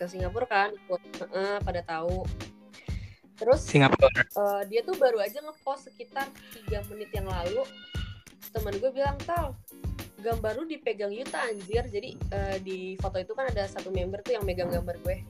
[0.00, 2.24] ke Singapura kan, ikut Heeh, pada tahu.
[3.36, 7.62] Terus Singapura eh, dia tuh baru aja ngepost sekitar tiga menit yang lalu.
[8.48, 9.52] Temen gue bilang tal
[10.18, 14.34] gambar lu dipegang Yuta anjir jadi eh, di foto itu kan ada satu member tuh
[14.34, 15.22] yang megang gambar gue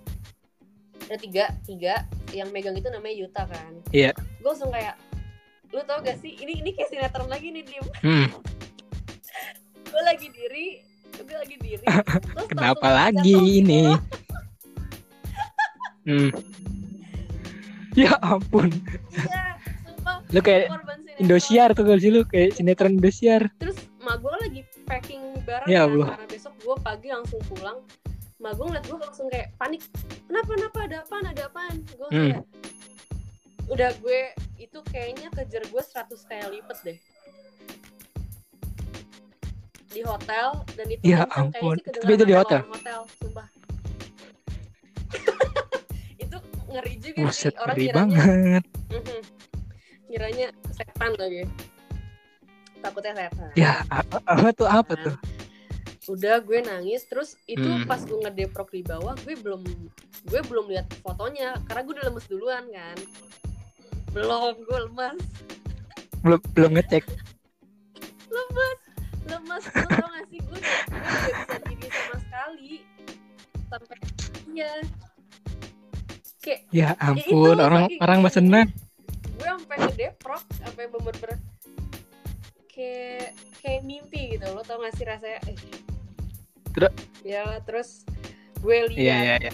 [1.08, 4.16] ada tiga tiga yang megang itu namanya Yuta kan Iya.
[4.16, 4.96] gue langsung kayak
[5.68, 8.26] lu tau gak sih ini ini kayak sinetron lagi nih diem Hmm.
[9.88, 10.66] gue lagi diri
[11.14, 13.82] gue lagi diri terus Kenapa lagi ini?
[16.04, 16.32] Hmm.
[17.92, 18.72] Ya ampun.
[19.12, 20.72] iya sumpah Lu kayak
[21.18, 23.52] Indosiar tuh gak sih lu kayak sinetron Indosiar.
[23.58, 26.08] terus mak gue lagi packing barang Ya kan, Allah.
[26.14, 27.78] karena besok gue pagi langsung pulang
[28.38, 29.84] mak gue ngeliat gue langsung kayak panik
[30.24, 32.30] kenapa kenapa ada apaan ada apaan gue Hmm.
[32.30, 32.40] kayak
[33.68, 34.20] udah gue
[34.56, 36.98] itu kayaknya kejar gue 100 kayak lipet deh
[39.88, 41.76] di hotel dan itu Ya ampun.
[41.76, 42.60] sih Tapi itu di hotel?
[42.64, 43.48] hotel sumpah
[46.22, 46.36] itu
[46.68, 48.64] ngeri juga Buset, sih orang ngeri kiranya banget.
[48.88, 49.20] Mhm.
[50.08, 51.42] kiranya setan lagi
[52.78, 55.16] takutnya setan Ya, apa, apa tuh apa tuh?
[56.08, 57.84] udah gue nangis terus itu Hmm.
[57.84, 59.60] pas gue ngedeprok di bawah gue belum
[60.24, 62.96] gue belum lihat fotonya karena gue udah lemes duluan kan
[64.10, 65.18] belum gue lemas
[66.18, 67.04] Belum belum ngecek.
[68.28, 68.78] lemas
[69.24, 72.72] lemas lo tau gak sih gue gue gak bisa diri sama sekali
[73.64, 73.96] sampai
[74.48, 74.72] iya
[76.40, 78.68] kayak Ya itu ampun, orang saking- orang mah senang.
[79.30, 81.38] gue sampai ngedeprok sampai bener-bener
[82.68, 85.56] kayak kayak mimpi gitu lo tau gak sih rasanya eh.
[86.70, 86.92] Terus?
[87.22, 88.02] ya terus
[88.58, 89.52] gue lihat Iya iya iya.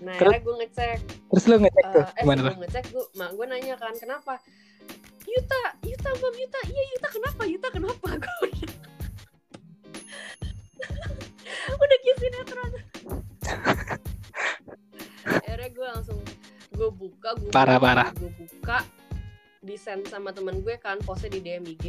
[0.00, 0.30] Nah Terus?
[0.30, 2.44] akhirnya gue ngecek Terus lu ngecek tuh eh, eh gimana tuh?
[2.46, 4.34] sebelum ngecek gue mak gue nanya kan kenapa
[5.24, 8.72] Yuta Yuta mam Yuta iya Yuta kenapa Yuta kenapa gue udah
[11.80, 12.72] udah kayak sinetron
[15.26, 16.18] akhirnya gue langsung
[16.70, 18.08] gue buka gue Parah, buka, parah.
[18.12, 18.78] gue buka
[19.58, 21.84] di send sama temen gue kan postnya di DM IG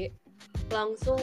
[0.67, 1.19] langsung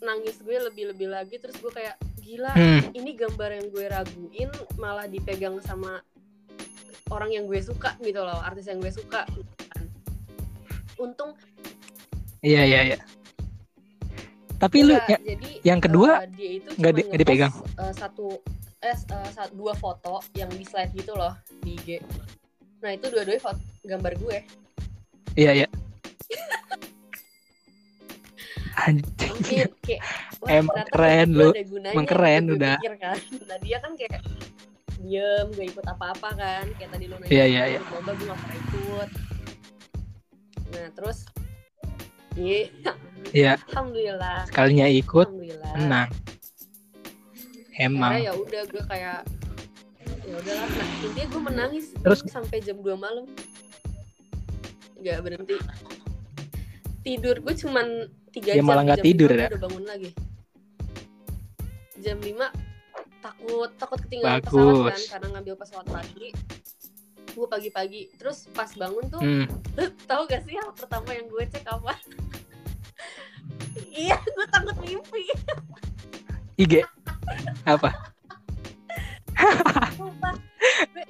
[0.00, 2.82] nangis gue lebih-lebih lagi terus gue kayak gila Hmm.
[2.92, 5.98] ini gambar yang gue raguin malah dipegang sama
[7.08, 9.22] orang yang gue suka gitu loh artis yang gue suka
[10.96, 11.32] untung
[12.40, 12.98] Iya iya iya.
[14.56, 17.52] Tapi lu enggak, ya, jadi yang kedua eh, dia itu nggak di- dipegang?
[17.76, 18.38] eh, satu
[18.78, 21.88] eh s- eh, sa- dua foto yang di slide gitu loh di IG
[22.78, 24.38] nah itu dua-duanya foto gambar gue
[25.34, 25.66] iya iya.
[28.78, 29.32] Anjing.
[29.32, 30.00] mungkin kayak
[30.38, 31.48] wah, Emang ternyata keren lu.
[31.82, 32.76] Emang gitu udah.
[32.78, 34.12] pikir kan nah dia kan kayak
[34.98, 37.80] diem gak ikut apa-apa kan kayak tadi lo nanya Iya, iya, iya.
[37.86, 39.10] lomba gue gak pernah ikut
[40.66, 41.18] nah terus
[42.34, 42.68] iya
[43.30, 46.08] Iya, alhamdulillah sekalinya ikut alhamdulillah menang.
[47.76, 48.12] Emang.
[48.16, 49.20] Ya udah gue kayak
[50.22, 52.20] ya udahlah nah intinya gue menangis Terus?
[52.26, 53.26] sampai jam 2 malam
[54.96, 55.54] nggak berhenti
[57.00, 57.86] tidur gue cuman
[58.30, 59.46] tiga Ya jam malah nggak jam tidur ya?
[59.48, 60.10] udah bangun lagi
[61.98, 62.32] jam 5
[63.26, 65.02] takut takut ketinggalan pesawat kan Bagus.
[65.08, 66.28] karena ngambil pesawat pagi
[67.28, 69.44] gue pagi-pagi terus pas bangun tuh Hmm.
[70.10, 71.92] tahu gak sih hal pertama yang gue cek apa
[73.92, 75.24] iya gue takut mimpi
[76.56, 76.80] IG.
[77.66, 77.92] Apa?
[79.92, 80.32] Sumpah.
[80.88, 81.04] Gue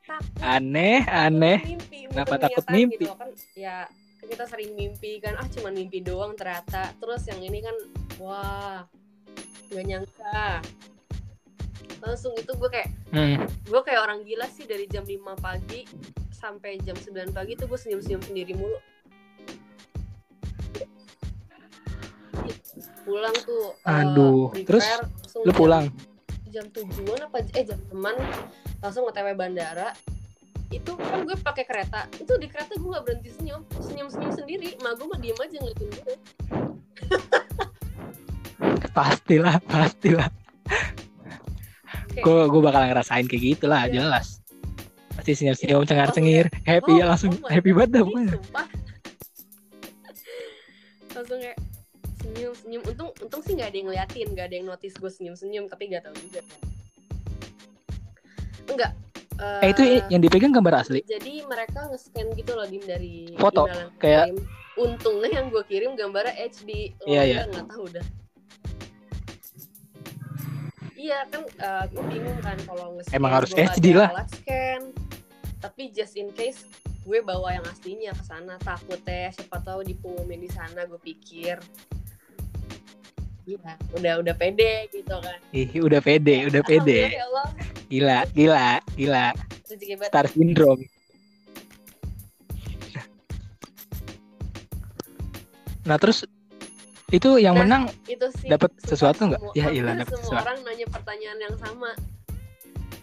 [0.00, 1.60] takut Aneh, aneh.
[1.60, 3.02] mimpi Kenapa takut mimpi?
[3.02, 3.84] gitu kan ya
[4.24, 7.76] kita sering mimpi kan ah cuma mimpi doang ternyata terus yang ini kan
[8.16, 8.80] wah
[9.68, 10.64] gak nyangka
[11.98, 13.36] langsung itu gue kayak Hmm.
[13.46, 15.86] gue kayak orang gila sih dari jam 5 pagi
[16.30, 18.76] sampai jam 9 pagi tuh gue senyum-senyum sendiri mulu.
[23.02, 25.84] Pulang tuh eh, Aduh, prepare, terus Lu jam- pulang.
[26.46, 28.14] jam tujuan apa eh jam teman.
[28.78, 29.92] Langsung otw bandara.
[30.68, 32.08] Itu kan gue pakai kereta.
[32.14, 33.62] Itu di kereta gue nggak berhenti senyum.
[33.78, 34.74] Senyum senyum sendiri.
[34.78, 36.14] Mak gue mah diem aja ngeliatin gue
[38.90, 40.28] Pastilah, pastilah.
[42.16, 44.00] Gue gue bakal ngerasain kayak gitu lah, Iya.
[44.00, 44.40] jelas.
[45.12, 48.30] Pasti senyum-senyum, cengar-cengir, happy ya oh, langsung oh happy God, banget dah ih, pokoknya.
[48.34, 48.66] sumpah.
[51.14, 51.56] langsung kayak
[52.18, 55.34] senyum senyum untung untung sih nggak ada yang ngeliatin nggak ada yang notice gue senyum
[55.34, 56.40] senyum tapi nggak tahu juga
[58.66, 58.92] enggak
[59.60, 61.02] Eh itu yang dipegang gambar asli.
[61.02, 64.36] jadi mereka nge-scan gitu loh Dim dari Foto, email yang gue kayak- kirim.
[64.76, 67.40] untungnya yang gue kirim gambarnya HD Lo Iya, aja iya.
[67.44, 68.06] nggak tahu dah
[71.04, 74.08] iya kan eh, gue bingung kan kalau nge-scan Emang harus ada lah.
[74.16, 74.82] alat scan
[75.60, 76.64] tapi just in case
[77.04, 81.60] gue bawa yang aslinya ke sana takutnya siapa tahu dipungungin di sana gue pikir
[83.44, 85.36] Iya, udah udah pede gitu kan.
[85.52, 87.12] Ih, udah pede, udah pede.
[87.12, 87.48] Ya Allah,
[87.92, 89.26] Gila, gila, gila.
[90.08, 90.88] Star syndrome.
[95.84, 96.24] Nah, terus
[97.06, 99.40] itu yang Nah, menang itu sih Dapat sesuatu nggak?
[99.40, 100.42] semua- Ya iyalah, dapat semua sesuatu.
[100.42, 101.90] orang nanya pertanyaan yang sama.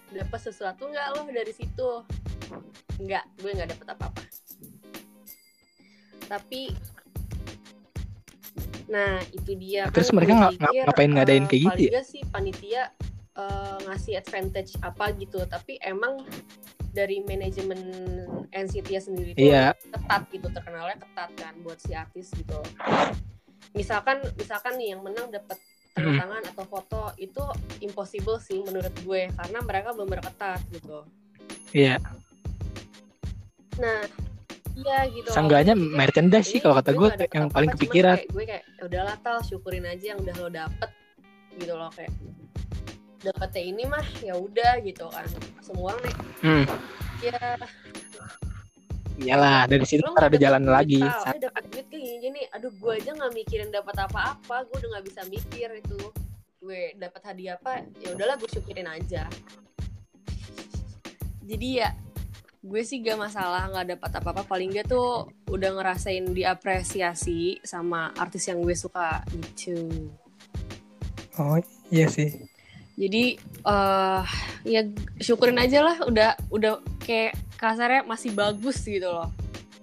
[0.10, 1.90] Dapat sesuatu nggak lo dari situ?
[2.98, 4.24] Nggak gue nggak dapet apa-apa.
[6.28, 6.62] Tapi
[8.88, 9.88] nah itu dia.
[9.90, 11.90] Terus kan mereka pikir, ngapain ngadain eh, kayak gitu ya?
[11.94, 12.84] nggak sih panitia
[13.34, 15.40] eh, ngasih advantage apa gitu.
[15.46, 16.20] Tapi emang
[16.92, 17.80] dari manajemen
[18.52, 22.60] NCT sendiri tuh Iya, ketat gitu terkenalnya ketat kan buat si artis gitu
[23.72, 25.58] misalkan misalkan nih yang menang dapat
[25.92, 27.44] tanda tangan atau foto itu
[27.84, 31.04] impossible sih menurut gue karena mereka benar ketat gitu.
[31.72, 32.00] Iya.
[33.80, 34.04] nah
[34.76, 35.32] iya gitu.
[35.32, 38.16] Seenggaknya Jadi, merchandise sih kalau kata gue yang paling kepikiran.
[38.20, 40.92] kayak gue kayak "Ya udahlah tal syukurin aja yang udah lo dapet
[41.60, 42.12] gitu loh kayak
[43.22, 45.28] dapetnya ini mah ya udah gitu kan.
[45.64, 46.16] Semua orang nih.
[46.42, 46.66] Hmm,
[47.22, 47.40] ya
[49.22, 51.02] iyalah dari situ nggak ada jalan duit, lagi.
[51.02, 51.34] Tal.
[51.38, 52.42] Eh, dapet duit kayak gini gini.
[52.58, 54.56] Aduh gue aja nggak mikirin dapat apa-apa.
[54.68, 56.00] Gue udah nggak bisa mikir itu.
[56.62, 59.30] Gue dapat hadiah apa ya udahlah gue syukurin aja.
[61.46, 61.90] Jadi ya
[62.62, 64.42] gue sih gak masalah nggak dapat apa-apa.
[64.46, 69.90] Paling gak tuh udah ngerasain diapresiasi sama artis yang gue suka gitu.
[71.38, 71.58] Oh
[71.90, 72.50] iya sih.
[73.00, 73.34] jadi
[73.66, 74.24] eh
[74.68, 74.82] ya
[75.18, 75.98] syukurin aja lah.
[76.06, 79.30] Udah udah kayak kasarnya masih bagus gitu loh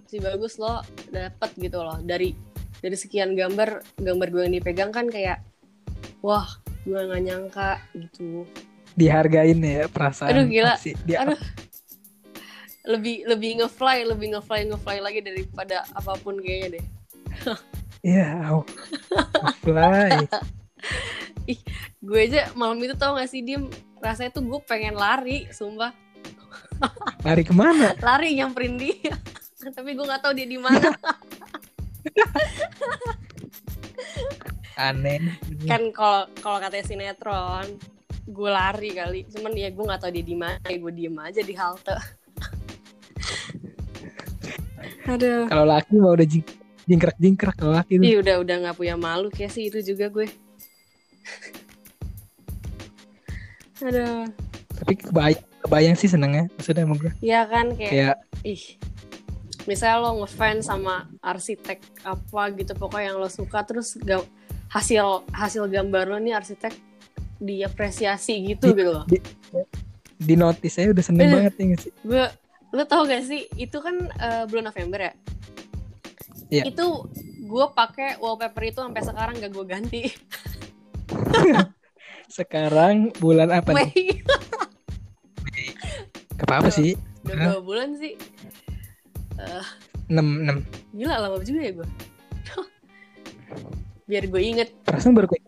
[0.02, 0.82] masih bagus lo
[1.14, 2.34] dapet gitu loh dari
[2.82, 5.46] dari sekian gambar gambar gue yang dipegang kan kayak
[6.18, 8.42] wah gue nggak nyangka gitu
[8.98, 10.34] Dihargain ya perasaan.
[10.34, 10.74] Aduh, gila.
[11.06, 11.38] Dia Aduh.
[12.88, 16.84] lebih lebih ngefly lebih ngefly ngefly lagi daripada apa pun kayaknya deh
[18.00, 18.64] Iya, au.
[19.60, 20.24] Fly.
[22.08, 23.68] gue aja malam itu tau gak sih diem
[24.00, 25.92] rasanya tuh gue pengen lari sumpah
[27.26, 27.94] Lari ke mana?
[27.98, 29.14] lari nyamperin dia.
[29.76, 30.90] Tapi gue nggak tahu dia di mana.
[34.78, 35.34] Aneh.
[35.66, 37.66] kan kalau kalau katanya sinetron
[38.30, 39.26] gue lari kali.
[39.26, 40.62] Cuman ya gue nggak tahu dia di mana.
[40.70, 41.98] Ya gue diem aja di halte.
[45.10, 45.50] Aduh.
[45.50, 46.46] Kalau laki mah udah jing
[46.86, 47.98] jingkrak-jingkrak kalau laki.
[47.98, 50.30] Ih udah udah nggak punya malu kayak sih itu juga gue.
[53.82, 54.47] Aduh
[54.78, 56.46] Tapi kebayang, kebayang sih senengnya.
[56.52, 57.12] Maksudnya emang gue.
[57.20, 58.62] ya kan kayak Kayak ih
[59.64, 64.24] misalnya lo ngefans sama arsitek apa gitu pokoknya yang lo suka terus ga-
[64.68, 66.72] hasil hasil gambar lo nih arsitek
[67.38, 69.04] diapresiasi gitu gitu loh
[70.16, 71.32] di notice saya udah seneng Eh.
[71.32, 71.92] banget ya nggak sih?
[72.00, 72.24] gue
[72.70, 75.12] lo tau gak sih itu kan eh, bulan November ya
[76.48, 76.64] Iya.
[76.66, 76.86] itu
[77.42, 80.02] gue pakai wallpaper itu sampai sekarang gak gue ganti
[82.30, 83.84] Sekarang bulan apa nih?
[83.86, 84.04] Mei
[86.46, 86.94] apa sih?
[87.26, 88.14] udah dua bulan sih?
[89.38, 89.66] Eh,
[90.08, 90.96] 6 6.
[90.96, 91.88] gila lama juga ya gue
[94.08, 94.68] biar gue inget.
[94.88, 95.44] Perasaan baru kayak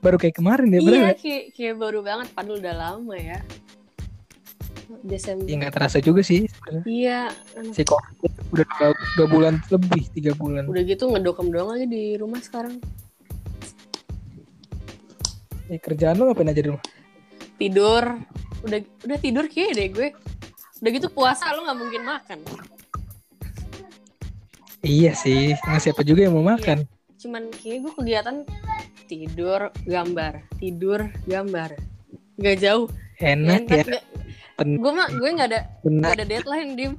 [0.00, 3.38] baru kayak kemarin ya, iya kayak, kayak baru banget padahal udah lama ya.
[5.06, 5.46] Desember.
[5.46, 6.50] Ya nggak terasa juga sih
[6.88, 7.30] iya.
[7.70, 10.66] Si COVID udah dua, dua bulan lebih, tiga bulan.
[10.66, 12.80] udah gitu ngedokem doang aja di rumah sekarang.
[15.70, 16.82] Eh, kerjaan lo ngapain aja di rumah?
[17.60, 18.04] Tidur.
[18.64, 20.08] Udah udah tidur kayak deh gue.
[20.80, 22.38] Udah gitu puasa lo nggak mungkin makan.
[24.80, 26.88] Iya sih, nggak siapa juga yang mau makan.
[27.20, 28.36] cuman kayak gue kegiatan
[29.04, 30.40] tidur gambar.
[30.56, 31.76] Tidur gambar.
[32.40, 32.88] Nggak jauh.
[33.20, 33.84] Enak ya,
[34.56, 36.92] Pen- gue mah gue nggak ada nggak ada deadline dim.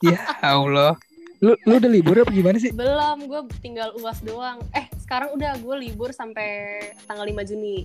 [0.00, 0.96] Ya Allah.
[1.44, 2.72] Lu lu udah libur apa gimana sih?
[2.72, 4.64] belum gue tinggal uas doang.
[4.72, 7.84] Eh sekarang udah gue libur sampai tanggal 5 Juni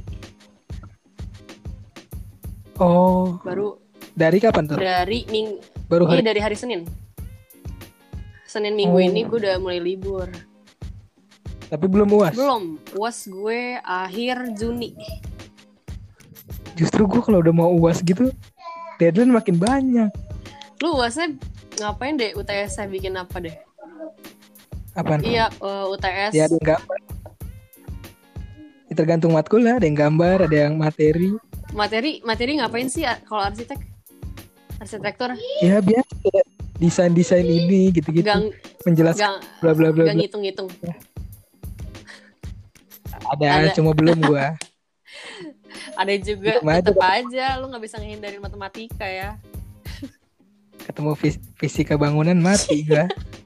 [2.76, 3.80] Oh, baru
[4.12, 4.76] dari kapan tuh?
[4.76, 6.26] dari ming Baru iya hari.
[6.26, 6.84] dari hari Senin
[8.46, 9.02] Senin minggu Oh.
[9.02, 10.28] ini gue udah mulai libur
[11.66, 12.34] Tapi belum uas.
[12.34, 12.64] belum
[12.94, 14.92] uas gue akhir Juni
[16.76, 18.28] Justru gue kalau udah mau uas gitu,
[18.98, 20.12] deadline makin banyak.
[20.78, 21.32] lu uasnya
[21.78, 23.56] ngapain deh UTS saya bikin apa deh
[24.94, 25.24] Apaan?
[25.24, 27.00] iya eh, UTS Ya ada yang gambar.
[28.86, 31.34] Ya, tergantung matkul lah, ada yang gambar, ada yang materi.
[31.76, 33.80] Materi materi ngapain sih kalau arsitek
[34.78, 36.12] arsitektur Ya biasa
[36.76, 38.24] desain-desain ini gitu-gitu.
[38.24, 38.52] gang
[38.84, 40.04] Menjelaskan gang bla bla bla.
[40.06, 40.68] gang hitung hitung
[43.26, 43.68] Ada, ada.
[43.74, 44.54] cuma belum gua.
[46.02, 49.30] ada juga Hitung aja, tetep aja lu nggak bisa ngehindarin matematika ya
[50.86, 53.08] Ketemu fis- fisika bangunan mati gua.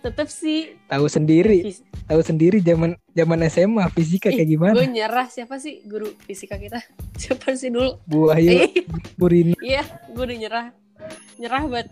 [0.00, 0.74] tetep sih.
[0.84, 4.72] Tahu sendiri, fis- tahu sendiri zaman zaman SMA fisika kayak gimana?
[4.72, 5.26] gue nyerah.
[5.26, 6.78] Siapa sih guru fisika kita?
[7.20, 7.98] Siapa sih dulu?
[8.02, 8.70] Bu Wahyu Eh,
[9.14, 10.66] Burini iya gue udah nyerah.
[11.36, 11.88] Nyerah banget.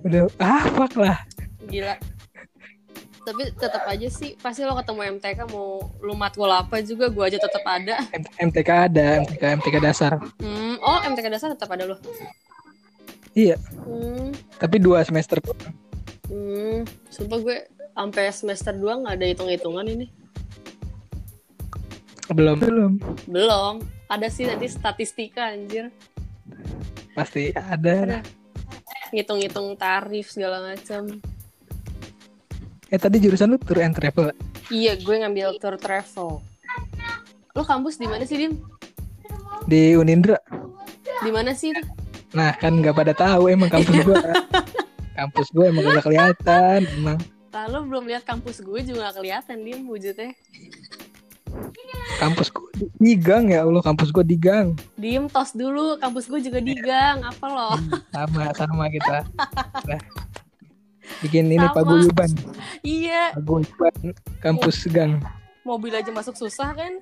[0.00, 1.18] Udah ah fuck lah.
[1.64, 1.94] gila.
[3.20, 7.36] Tapi tetap aja sih pasti lo ketemu MTK mau lu matkul apa juga gue aja
[7.36, 8.00] tetap ada.
[8.10, 10.16] M- MTK ada MTK MTK dasar.
[10.38, 11.96] Hmm, oh MTK dasar tetap ada lo
[13.32, 13.54] iya.
[13.84, 15.38] Hmm, tapi dua semester
[16.28, 16.86] hmm.
[17.08, 17.56] sumpah gue
[17.92, 20.06] sampai semester 2 nggak ada hitung-hitungan ini.
[22.30, 22.60] Belum.
[22.60, 22.92] Belum.
[23.24, 23.74] Belum.
[24.08, 25.88] Ada sih nanti statistika anjir.
[27.16, 27.92] Pasti ada.
[28.04, 28.18] Ada.
[29.12, 31.20] Ngitung-ngitung tarif segala macam
[32.88, 34.32] eh tadi jurusan lu tour and travel
[34.72, 36.40] iya gue ngambil tour travel.
[37.52, 38.52] Lo kampus di mana sih dim
[39.68, 40.40] di Unindra.
[41.20, 41.72] Di mana sih?
[42.32, 44.16] Nah kan nggak pada tahu emang kampus gua
[45.18, 49.82] kampus gua emang udah kelihatan emang Lalu belum lihat kampus gue juga gak kelihatan dim
[49.90, 50.30] wujudnya
[52.22, 52.70] kampus gua
[53.02, 56.76] di, gang ya Allah kampus gua di gang Diem tos dulu, kampus gue juga di
[56.78, 57.74] gang, apa loh?
[58.14, 59.26] sama sama kita
[59.88, 60.00] Nah,
[61.24, 61.74] bikin ini Sama.
[61.74, 62.30] paguyuban
[62.86, 63.96] iya, paguyuban
[64.38, 65.18] kampus gang
[65.66, 66.94] mobil aja masuk susah kan?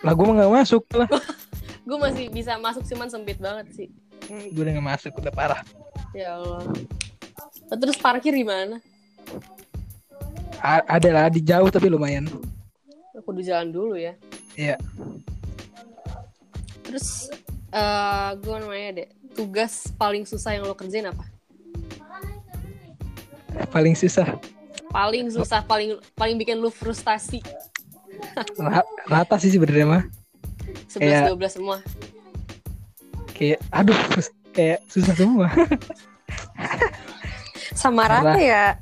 [0.00, 1.06] lah mah nggak masuk lah
[1.90, 3.88] Gue masih bisa masuk cuman sempit banget sih.
[4.54, 5.62] gue udah masuk udah parah
[6.10, 6.66] Ya Allah.
[7.70, 8.82] Nah, Terus parkir di mana?
[10.58, 12.26] A- ada lah di jauh tapi lumayan
[13.14, 14.16] Aku di jalan dulu ya.
[14.54, 14.74] Iya.
[16.82, 17.30] Terus
[17.70, 21.22] eh gue nanya deh, tugas paling susah yang lo kerjain apa?
[23.68, 24.26] paling susah
[24.88, 27.38] Paling susah, paling paling bikin lu frustasi.
[28.58, 30.02] Ra- rata sih sebenarnya mah
[30.90, 31.78] 11 Kayak- 12 semua.
[33.40, 33.96] Kayak aduh
[34.52, 35.48] kayak susah semua
[37.72, 38.76] Sama rata ya.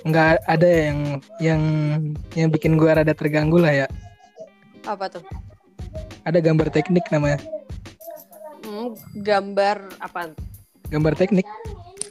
[0.00, 0.98] nggak ada yang
[1.42, 1.62] yang
[2.32, 3.86] yang bikin gua rada terganggu lah ya
[4.86, 5.24] Apa tuh?
[6.22, 7.42] ada gambar teknik namanya
[8.62, 10.30] Hmm, gambar apa?
[10.86, 11.44] gambar teknik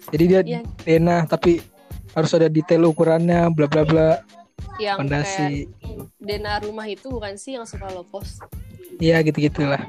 [0.10, 0.62] jadi dia Iya.
[0.84, 1.64] denah tapi
[2.12, 4.10] harus ada detail ukurannya bla bla bla
[4.76, 5.50] Yang kayak fondasi
[6.18, 8.42] dena rumah itu bukan sih yang suka lo post?
[8.98, 9.80] iya gitu gitulah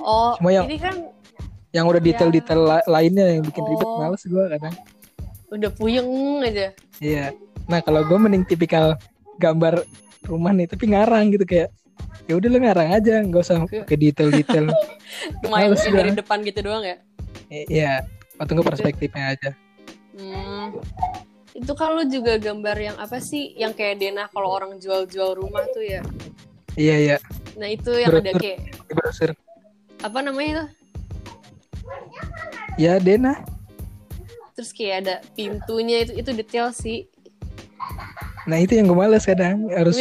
[0.00, 0.96] Oh, Cuma yang- ini kan
[1.70, 4.00] yang udah detail detail la- lainnya yang bikin ribet Oh.
[4.00, 4.74] males gua kadang
[5.48, 6.06] udah puyeng
[6.40, 6.70] aja.
[6.98, 7.30] iya
[7.66, 8.94] nah kalau gua mending tipikal
[9.36, 9.82] gambar
[10.22, 11.70] rumah nih tapi ngarang gitu kayak
[12.24, 14.66] ya udah lu ngarang aja nggak usah ke detail detail
[15.40, 16.96] Cuma yang yang dari depan gitu doang ya.
[17.50, 18.02] iya
[18.36, 19.50] atau nggak perspektifnya aja
[20.10, 20.76] Hmm.
[21.50, 23.54] Itu kan lo juga gambar yang apa sih?
[23.54, 26.02] Yang kayak denah kalau orang jual-jual rumah tuh ya.
[26.74, 27.16] iya iya
[27.56, 28.68] Nah, itu yang ada kayak
[30.00, 30.64] apa namanya itu?
[32.78, 33.36] ya denah
[34.52, 37.08] Terus kayak ada pintunya itu itu detail sih.
[38.44, 39.96] nah itu yang gue males kadang harus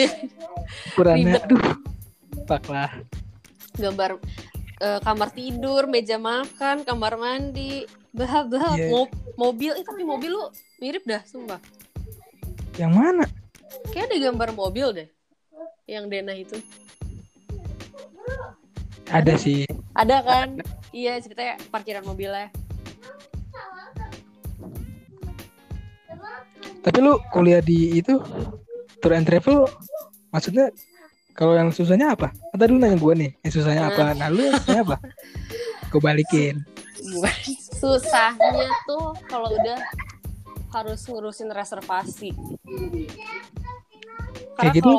[0.89, 1.43] ukurannya Ribet.
[1.45, 1.63] aduh
[2.43, 2.91] fuck lah
[3.73, 4.19] gambar
[4.79, 8.87] eh, kamar tidur, meja makan, kamar mandi, bahas-bahas Iya.
[8.89, 10.43] Mo- mobil, eh tapi mobil lu
[10.77, 11.59] mirip dah, sumpah.
[12.75, 13.27] yang mana
[13.91, 15.07] Kayak ada gambar mobil deh,
[15.85, 16.55] yang Dena itu.
[19.09, 19.63] ada sih
[19.99, 20.47] Ada kan?
[20.95, 22.49] Iya ceritanya parkiran mobilnya.
[26.79, 28.17] tapi lu kuliah di itu
[29.03, 29.67] tour and travel
[30.31, 30.71] maksudnya
[31.35, 34.55] kalau yang susahnya apa Atau dulu nanya gue nih yang susahnya apa nah lu yang
[34.63, 34.97] susahnya apa
[35.91, 36.63] gue balikin
[36.99, 37.35] Bukan.
[37.79, 39.79] Susahnya tuh kalau udah
[40.75, 42.35] harus ngurusin reservasi.
[44.59, 44.91] Karena Kayak gitu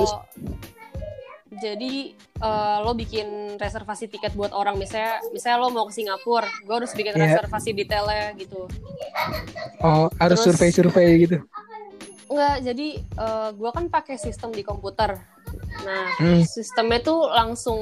[1.61, 6.75] jadi eh, lo bikin reservasi tiket buat orang misalnya misalnya lo mau ke Singapura, gue
[6.75, 7.37] harus bikin Iya.
[7.37, 8.65] reservasi detailnya gitu.
[9.81, 11.39] oh harus Terus- survei survei gitu
[12.27, 15.19] Enggak, jadi eh, gua kan pakai sistem di komputer.
[15.83, 16.47] Nah, Hmm.
[16.47, 17.75] sistemnya tuh langsung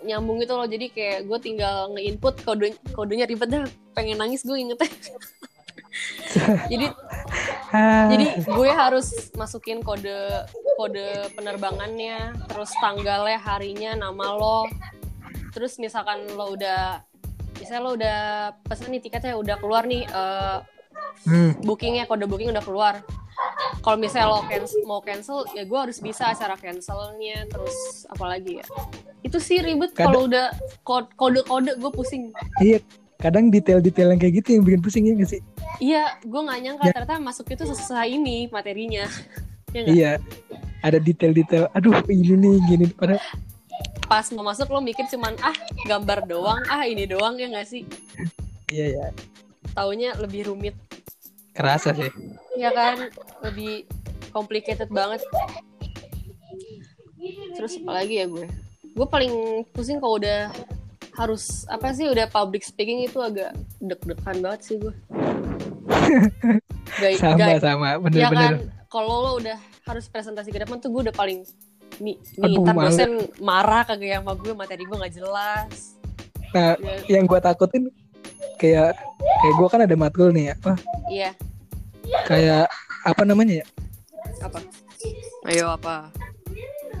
[0.00, 0.64] nyambung gitu loh.
[0.64, 3.64] Jadi kayak gue tinggal nge-input kode kodenya ribet dah.
[3.92, 4.88] Pengen nangis gue ingetnya.
[6.72, 6.86] jadi
[8.10, 14.66] jadi gue harus masukin kode kode penerbangannya, terus tanggalnya, harinya, nama lo.
[15.54, 17.02] Terus misalkan lo udah
[17.58, 18.20] misalnya lo udah
[18.66, 20.58] pesen nih tiketnya udah keluar nih eh,
[21.30, 21.62] hmm.
[21.62, 22.94] bookingnya kode booking udah keluar
[23.82, 28.66] kalau misalnya lo cancel, mau cancel ya gue harus bisa cara cancelnya terus apalagi ya
[29.24, 30.52] itu sih ribet kalau udah
[30.84, 32.82] kode kode gue pusing iya
[33.24, 35.40] kadang detail-detail yang kayak gitu yang bikin pusing ya nggak sih?
[35.80, 36.92] Iya gue nggak nyangka Ya.
[36.92, 39.08] ternyata masuk itu sesusah ini materinya.
[39.74, 40.12] Ya iya.
[40.86, 42.86] Ada detail-detail aduh ini nih gini.
[42.94, 43.18] Pada
[44.06, 45.56] pas mau masuk lo mikir cuman ah
[45.88, 47.82] gambar doang ah ini doang ya nggak sih?
[48.70, 49.06] Iya ya
[49.74, 50.78] taunya lebih rumit.
[51.58, 52.06] Kerasa sih.
[52.54, 53.10] Ya kan?
[53.42, 53.90] Lebih
[54.30, 55.26] complicated banget.
[57.58, 58.46] Terus apa lagi ya gue?
[58.94, 60.54] Gue paling pusing kalau udah
[61.14, 64.94] harus apa sih udah public speaking itu agak deg-degan banget sih gue.
[66.94, 68.54] Gak, sama gak, sama ya bener-bener kan
[68.86, 71.42] kalau lo udah harus presentasi ke depan tuh gue udah paling
[71.98, 72.86] nih, nih Aduh, ntar malu.
[72.86, 73.10] dosen
[73.42, 75.98] marah kagak sama gue materi gue nggak jelas.
[76.54, 77.90] nah Ya, yang gue takutin
[78.62, 78.94] kayak
[79.42, 80.78] kayak gue kan ada matkul nih apa
[81.10, 81.30] Iya,
[82.30, 82.70] kayak
[83.02, 83.66] apa namanya ya
[84.38, 84.58] apa?
[85.44, 86.08] Ayo apa?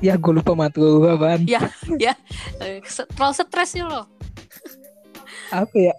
[0.00, 1.60] Ya gue lupa matkul gue apaan Ya,
[1.94, 2.14] ya.
[2.88, 4.06] Terlalu stres sih lo.
[5.50, 5.94] apa ya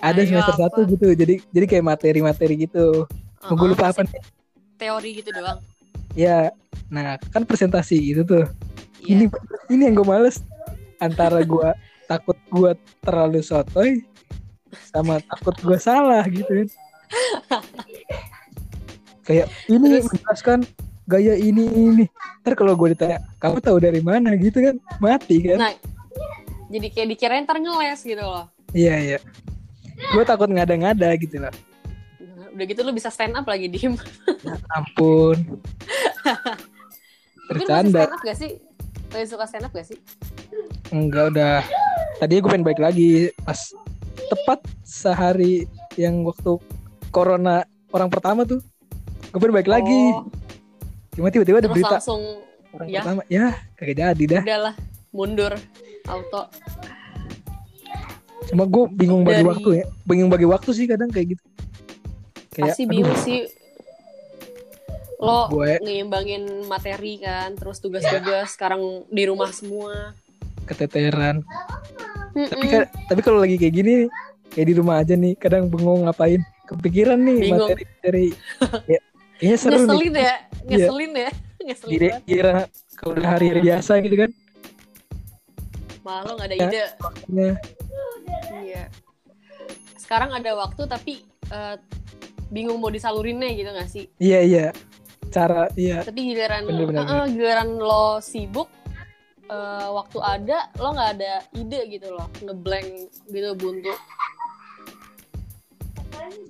[0.00, 0.62] ada Ayo, semester apa?
[0.66, 3.06] satu gitu jadi jadi kayak materi-materi gitu
[3.40, 4.18] oh, gue lupa apa nih
[4.76, 5.62] Teori gitu doang.
[6.12, 6.50] ya
[6.88, 8.44] nah kan presentasi gitu tuh
[8.98, 9.14] Iya.
[9.14, 9.24] ini
[9.70, 10.42] ini yang gue males
[10.98, 11.68] antara gue
[12.10, 14.02] takut gue terlalu sotoy
[14.90, 16.66] sama takut gue salah gitu
[19.26, 20.06] kayak ini Terus?
[20.08, 20.58] menjelaskan
[21.06, 22.04] gaya ini ini.
[22.42, 24.34] Ntar kalau gue ditanya kamu tahu dari mana?
[24.34, 25.58] gitu kan mati kan.
[25.58, 25.72] Nah,
[26.66, 28.46] jadi kayak dikirain ntar ngeles gitu loh.
[28.70, 29.18] iya iya.
[30.12, 31.54] Gue takut ngada-ngada gitu loh
[32.20, 33.94] Nah, Udah gitu lu bisa stand up lagi diem.
[34.70, 35.36] ampun.
[37.46, 38.00] Tapi lu masih bercanda.
[38.02, 38.50] stand up gak sih?
[39.08, 39.98] Lu suka stand up gak sih?
[40.88, 41.62] enggak udah.
[42.16, 43.10] Tadinya gue pengen balik lagi.
[43.42, 43.58] Pas
[44.26, 46.58] tepat sehari yang waktu
[47.08, 48.58] corona orang pertama tuh
[49.26, 50.02] gue pengen balik lagi.
[50.12, 50.26] Oh,
[51.16, 52.22] cuma tiba-tiba ada terus berita langsung
[52.70, 53.00] orang ya.
[53.00, 54.74] pertama ya kagak jadi dah udahlah
[55.10, 55.52] mundur
[56.04, 56.42] auto.
[58.46, 61.44] cuma gue bingung bagi Dari- waktu ya bingung bagi waktu sih kadang kayak gitu
[62.52, 63.40] kayak Pasti aduh, bingung sih.
[65.16, 70.12] Lo gue ngeimbangin materi kan, terus tugas-tugas sekarang di rumah semua.
[70.64, 71.40] keteteran
[72.32, 72.50] Mm-mm.
[72.50, 72.66] tapi
[73.06, 73.94] tapi kalau lagi kayak gini
[74.50, 77.70] kayak di rumah aja nih kadang bengong ngapain kepikiran nih Bingung.
[77.70, 78.26] materi-materi
[78.92, 79.00] ya,
[79.38, 80.34] kayaknya seru nih ya,
[80.68, 81.30] ngeselin ya,
[81.66, 82.22] ngeselin banget.
[82.24, 82.54] kira
[82.94, 84.30] kalau udah hari-hari biasa gitu kan
[86.00, 86.64] Malah lo gak ada Ya.
[86.64, 86.84] ide.
[87.28, 87.50] ya,
[88.56, 88.82] Iya.
[89.96, 91.12] Sekarang ada waktu tapi
[91.46, 91.76] eh,
[92.48, 94.06] bingung mau disalurinnya gitu gak sih?
[94.16, 94.66] iya iya
[95.26, 98.70] cara iya Tapi giliran Bener, bener, eh, giliran lo sibuk
[99.44, 102.86] eh, waktu ada lo nggak ada ide gitu loh ngeblank
[103.26, 103.90] gitu buntu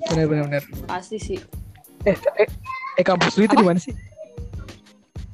[0.06, 0.62] benar-benar benar.
[0.86, 1.40] pasti sih
[2.04, 2.48] eh, eh
[2.94, 3.92] eh kampus lu itu di mana sih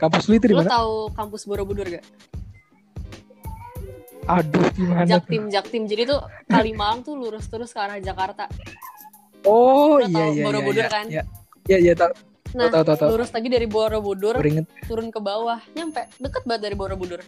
[0.03, 0.67] kampus lu itu di mana?
[0.67, 2.03] tahu kampus Borobudur gak
[4.27, 5.11] aduh gimana tuh?
[5.19, 5.83] Jaktim Jaktim.
[5.91, 8.47] Jadi tuh Kalimalang tuh lurus terus ke arah Jakarta.
[9.43, 11.07] Oh Lo iya tahu iya Borobudur iya, kan?
[11.11, 11.23] iya
[11.67, 12.13] iya iya tahu.
[12.55, 13.09] Nah tahu tahu tahu.
[13.19, 15.59] lurus lagi dari Borobudur Baru inget turun ke bawah.
[15.75, 17.21] Nyampe deket banget dari Borobudur.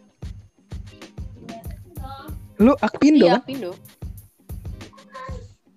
[2.62, 3.42] Lu Akpindo iya kan?
[3.42, 3.74] Pindo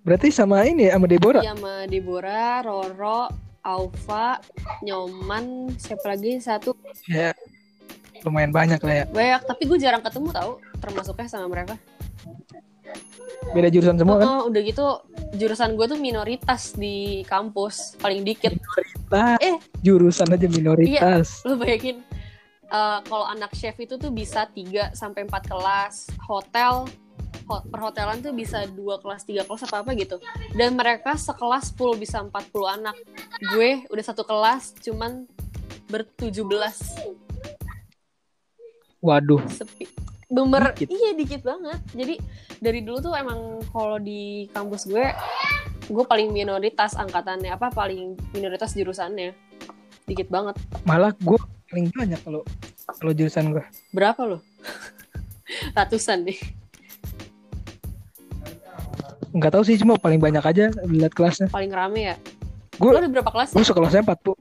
[0.07, 1.43] berarti sama ini ya sama Deborah?
[1.43, 3.27] Iya sama Deborah Roro
[3.67, 4.39] Aufa
[4.79, 6.39] Nyoman siapa lagi?
[6.39, 6.71] Satu.
[7.05, 7.35] Ya
[8.23, 9.05] lumayan banyak lah ya.
[9.07, 11.75] Banyak tapi gue jarang ketemu tahu termasuknya sama mereka.
[13.51, 14.25] Beda jurusan semua kan?
[14.27, 14.85] Oh, udah gitu
[15.33, 18.55] jurusan gue tuh minoritas di kampus paling dikit.
[19.07, 19.55] Lah, Eh.
[19.79, 21.43] jurusan aja minoritas.
[21.43, 22.03] Lo bayangin
[22.67, 26.91] eh, kalau anak chef itu tuh bisa 3 sampai 4 kelas, hotel ho-
[27.47, 30.19] perhotelan tuh bisa dua kelas, tiga kelas apa apa gitu.
[30.53, 32.31] Dan mereka sekelas full bisa 40
[32.67, 32.95] anak.
[33.55, 35.25] Gue udah satu kelas cuman
[35.87, 36.83] bertujuh belas
[38.99, 39.87] waduh sepi.
[40.27, 40.91] Bener, Dikit.
[40.91, 41.79] iya dikit banget.
[41.95, 42.15] Jadi
[42.59, 45.07] dari dulu tuh emang kalau di kampus gue,
[45.87, 49.31] gue paling minoritas angkatannya apa paling minoritas jurusannya,
[50.03, 50.59] dikit banget.
[50.83, 51.39] malah gue
[51.71, 52.43] paling banyak kalau
[52.99, 53.63] kalau jurusan gue
[53.95, 54.43] Berapa lo?
[55.77, 56.39] Ratusan nih.
[59.37, 62.15] Nggak tahu sih cuma paling banyak aja lihat kelasnya Paling rame ya.
[62.75, 63.49] Gue- ada berapa kelas?
[63.51, 64.33] gue sekelasnya 40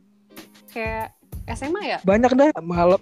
[0.68, 1.12] Kayak
[1.48, 1.98] SMA ya?
[2.02, 3.00] banyak dah malam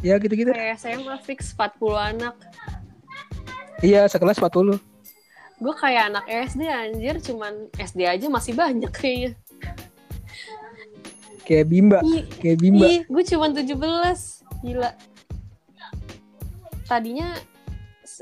[0.00, 2.34] ya gitu-gitu Kayak SMA fix 40 anak.
[3.80, 4.78] iya sekelas 40
[5.56, 9.32] Gue kayak anak SD anjir, cuman SD aja masih banyak kayaknya.
[11.42, 12.02] kayak bimba
[12.36, 13.72] kayak bimba Ih, gue cuma 17.
[14.60, 14.90] Gila.
[16.84, 17.32] Tadinya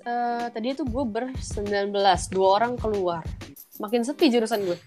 [0.01, 1.93] eh tadinya tuh gue ber-19,
[2.31, 3.23] dua orang keluar.
[3.79, 4.79] Makin sepi jurusan gue.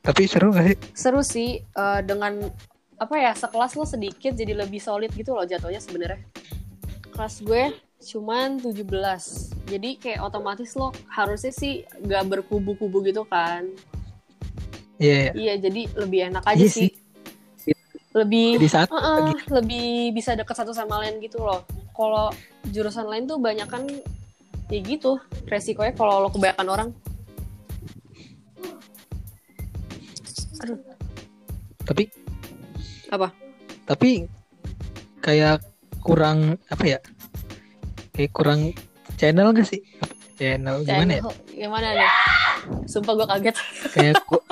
[0.00, 2.40] tapi seru gak sih Seru sih eh, dengan
[2.96, 6.24] apa ya, sekelas lo sedikit jadi lebih solid gitu loh jatuhnya sebenarnya.
[7.12, 8.88] Kelas gue cuman 17.
[9.68, 13.68] Jadi kayak otomatis lo harusnya sih gak berkubu-kubu gitu kan.
[14.98, 15.32] iya iya.
[15.36, 16.88] Iya, jadi lebih enak aja Iya sih.
[16.90, 17.76] sih.
[18.16, 21.62] Lebih satu Heeh, lagi lebih bisa deket satu sama lain gitu loh.
[21.92, 22.32] Kalau
[22.70, 23.84] jurusan lain tuh banyak kan
[24.68, 25.16] ya gitu
[25.48, 26.88] resikonya kalau lo kebanyakan orang.
[30.58, 30.78] Aduh,
[31.86, 32.10] tapi
[33.08, 33.32] Apa?
[33.88, 34.28] tapi
[35.24, 35.64] kayak
[36.04, 36.98] kurang apa ya?
[38.12, 38.60] Kayak kurang
[39.16, 39.80] channel gak sih?
[40.36, 41.22] Channel gimana ya?
[41.48, 42.10] Gimana nih?
[42.84, 43.56] Sumpah gue kaget.
[43.94, 44.36] Kayak ku...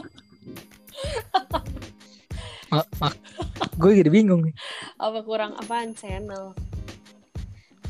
[2.72, 3.14] mak mak
[3.76, 4.54] gue jadi bingung nih.
[4.96, 6.56] Apa kurang apaan channel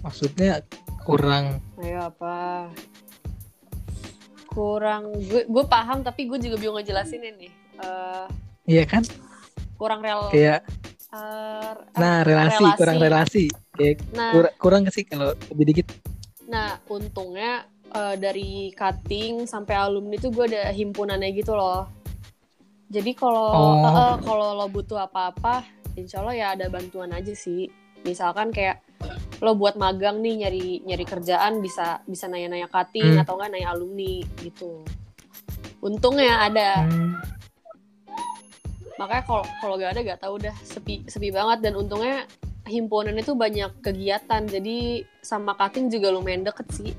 [0.07, 0.63] maksudnya
[1.03, 2.71] kurang ayo apa?
[4.47, 7.51] Kurang gue gue paham tapi gue juga bingung ngejelasin ini.
[7.83, 8.27] Eh,
[8.71, 9.03] iya kan?
[9.77, 10.65] kurang rel kayak
[11.13, 12.79] eh, nah relasi, relasi.
[12.81, 13.45] kurang relasi.
[13.77, 14.33] Kayak nah.
[14.33, 15.87] kurang kurang sih kalau lebih dikit?
[16.49, 21.91] Nah untungnya eh, dari cutting sampai alumni itu gue ada himpunannya gitu loh.
[22.87, 23.83] Jadi kalau Oh.
[23.83, 25.67] eh, eh, kalau lo butuh apa-apa
[25.99, 27.67] insya Allah ya ada bantuan aja sih.
[28.07, 28.86] Misalkan kayak
[29.45, 33.23] lo buat magang nih nyari nyari kerjaan bisa bisa nanya-nanya cutting Hmm.
[33.23, 34.81] atau enggak nanya alumni gitu.
[35.85, 36.89] Untungnya ada.
[36.89, 37.21] Hmm,
[38.97, 41.69] makanya kalau kalau gak ada gak tahu udah sepi sepi banget.
[41.69, 42.25] Dan untungnya
[42.65, 44.49] himpunan itu banyak kegiatan.
[44.49, 46.93] Jadi sama cutting juga lumayan deket sih.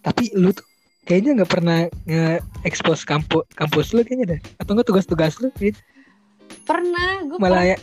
[0.00, 0.64] Tapi lu tuh
[1.04, 4.40] kayaknya nggak pernah nge-expose kampus kampus lu kayaknya deh.
[4.56, 5.52] Atau enggak tugas-tugas lu?
[5.60, 5.76] Gitu.
[6.66, 7.78] pernah gue malah ya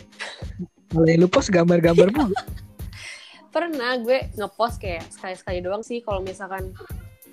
[0.94, 2.34] yang lu post gambar-gambar mulu.
[3.54, 6.72] Pernah gue ngepost kayak sekali-sekali doang sih kalau misalkan.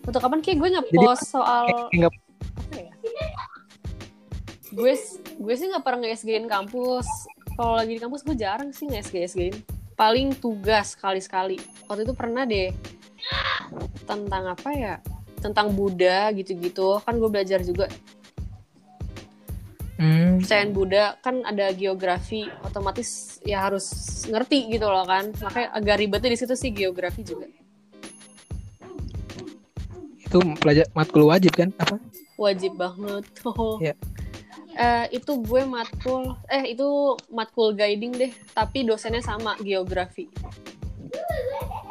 [0.05, 2.93] Untuk kapan kayak gue ngepost soal kayak apa ya?
[4.75, 4.93] Gue
[5.39, 7.07] gue sih nggak pernah nge-SG-in kampus.
[7.55, 9.55] Kalau lagi di kampus gue jarang sih nge-SG-SG-in
[9.95, 11.55] paling tugas sekali-sekali
[11.87, 12.69] waktu itu pernah deh.
[14.05, 14.95] Tentang apa ya?
[15.41, 17.01] Tentang Buddha gitu-gitu.
[17.01, 17.89] Kan gue belajar juga
[19.99, 23.85] hmm, percayaan Buddha kan ada geografi otomatis ya harus
[24.27, 25.31] ngerti gitu loh kan.
[25.31, 27.47] Makanya agak ribetnya di situ sih geografi juga.
[30.25, 31.69] Itu pelajar matkul wajib kan?
[31.79, 31.95] Apa?
[32.35, 33.23] Wajib banget.
[33.47, 33.79] Oh.
[33.83, 33.95] Iya.
[34.75, 40.27] Eh, itu gue matkul eh itu matkul guiding deh tapi dosennya sama geografi.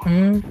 [0.05, 0.44] Hmm,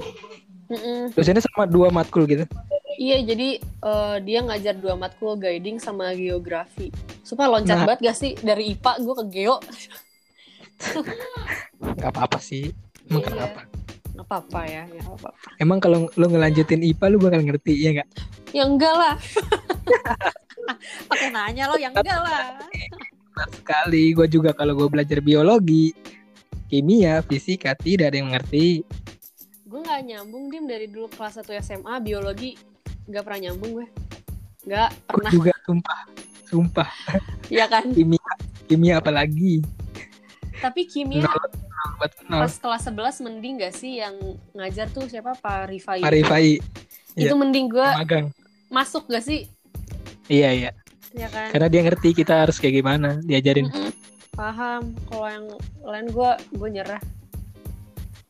[0.66, 1.14] Mm-mm.
[1.14, 2.50] dosennya sama dua matkul gitu
[2.96, 6.90] iya jadi eh, dia ngajar dua matkul guiding sama geografi.
[7.22, 7.86] Supaya loncat Nah.
[7.86, 8.32] banget gak sih?
[8.36, 9.58] Dari IPA gue ke geo.
[11.80, 12.72] Nggak apa-apa sih.
[13.08, 13.28] Emang Iya.
[13.30, 13.60] kenapa?
[14.14, 15.30] Nggak apa-apa ya ya apa-apa.
[15.58, 18.10] Emang kalau lu ngelanjutin IPA lu bakal ngerti ya nggak
[18.54, 19.16] ya enggak lah.
[21.10, 22.62] Pakai nanya lo yang enggak lah.
[23.34, 24.14] Benar sekali.
[24.14, 25.92] Gue juga kalau gue belajar biologi
[26.66, 28.82] kimia fisika tidak ada yang mengerti
[29.64, 32.54] gue nggak nyambung dim dari dulu kelas 1 SMA biologi
[33.08, 33.88] nggak pernah nyambung gue.
[34.64, 35.32] Nggak pernah.
[35.32, 36.00] juga sumpah
[36.54, 36.90] sumpah.
[37.50, 37.90] Ya kan?
[37.90, 38.32] Kimia
[38.70, 39.66] kimia apalagi?
[40.62, 42.42] Tapi kimia nol nol nol.
[42.46, 42.84] pas kelas
[43.20, 44.16] 11 mending gak sih yang
[44.54, 45.34] ngajar tuh siapa?
[45.34, 46.62] Pak Rifai Marifai
[47.14, 47.38] itu iya.
[47.38, 48.26] mending gue magang.
[48.70, 49.50] masuk gak sih?
[50.30, 50.72] Iya iya.
[51.14, 51.50] Ya kan?
[51.54, 53.70] Karena dia ngerti kita harus kayak gimana diajarin.
[53.70, 53.92] Mm-mm.
[54.34, 54.98] paham.
[55.10, 55.46] Kalau yang
[55.82, 57.02] lain gue gue nyerah.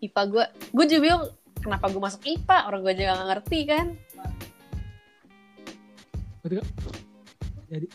[0.04, 0.46] IPA gue.
[0.76, 1.26] Gue juga bingung
[1.64, 3.88] kenapa gue masuk IPA orang gue juga gak ngerti kan
[6.44, 6.68] Betul, Kak?
[7.72, 7.88] jadi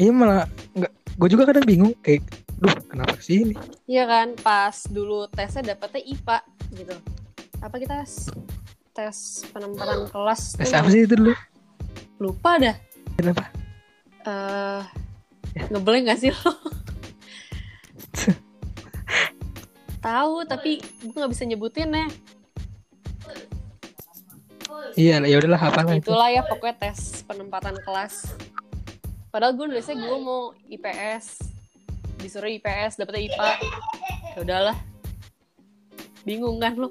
[0.00, 2.24] iya malah nggak gue juga kadang bingung kayak
[2.56, 3.54] duh kenapa sih ini
[3.90, 6.38] Iya kan pas dulu tesnya dapetnya IPA
[6.78, 6.94] gitu.
[7.60, 8.06] Apa kita
[8.94, 9.18] tes
[9.52, 11.34] penempatan kelas tes apa sih itu dulu?
[12.22, 12.76] Lupa dah.
[13.18, 13.50] Kenapa?
[14.24, 14.82] Eh
[15.68, 16.40] ngeblank gak sih lo?
[20.06, 22.06] Tahu tapi gue nggak bisa nyebutin ya
[24.98, 28.34] iya ya udahlah apa lah itu itulah ya pokoknya tes penempatan kelas.
[29.32, 31.40] Padahal gue nulisnya gue mau IPS
[32.20, 33.48] disuruh IPS dapetnya IPA
[34.36, 34.76] ya udahlah.
[36.22, 36.88] Bingung kan lo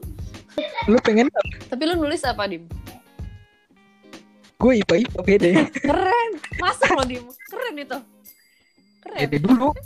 [0.90, 1.32] lu pengen
[1.70, 2.66] tapi lu nulis apa dim?
[4.62, 5.64] Gue ipa ipa beda ya.
[5.90, 6.32] Keren.
[6.62, 7.26] Masuk lo dim?
[7.50, 7.98] Keren itu.
[9.02, 9.20] Keren.
[9.26, 9.70] Beda dulu.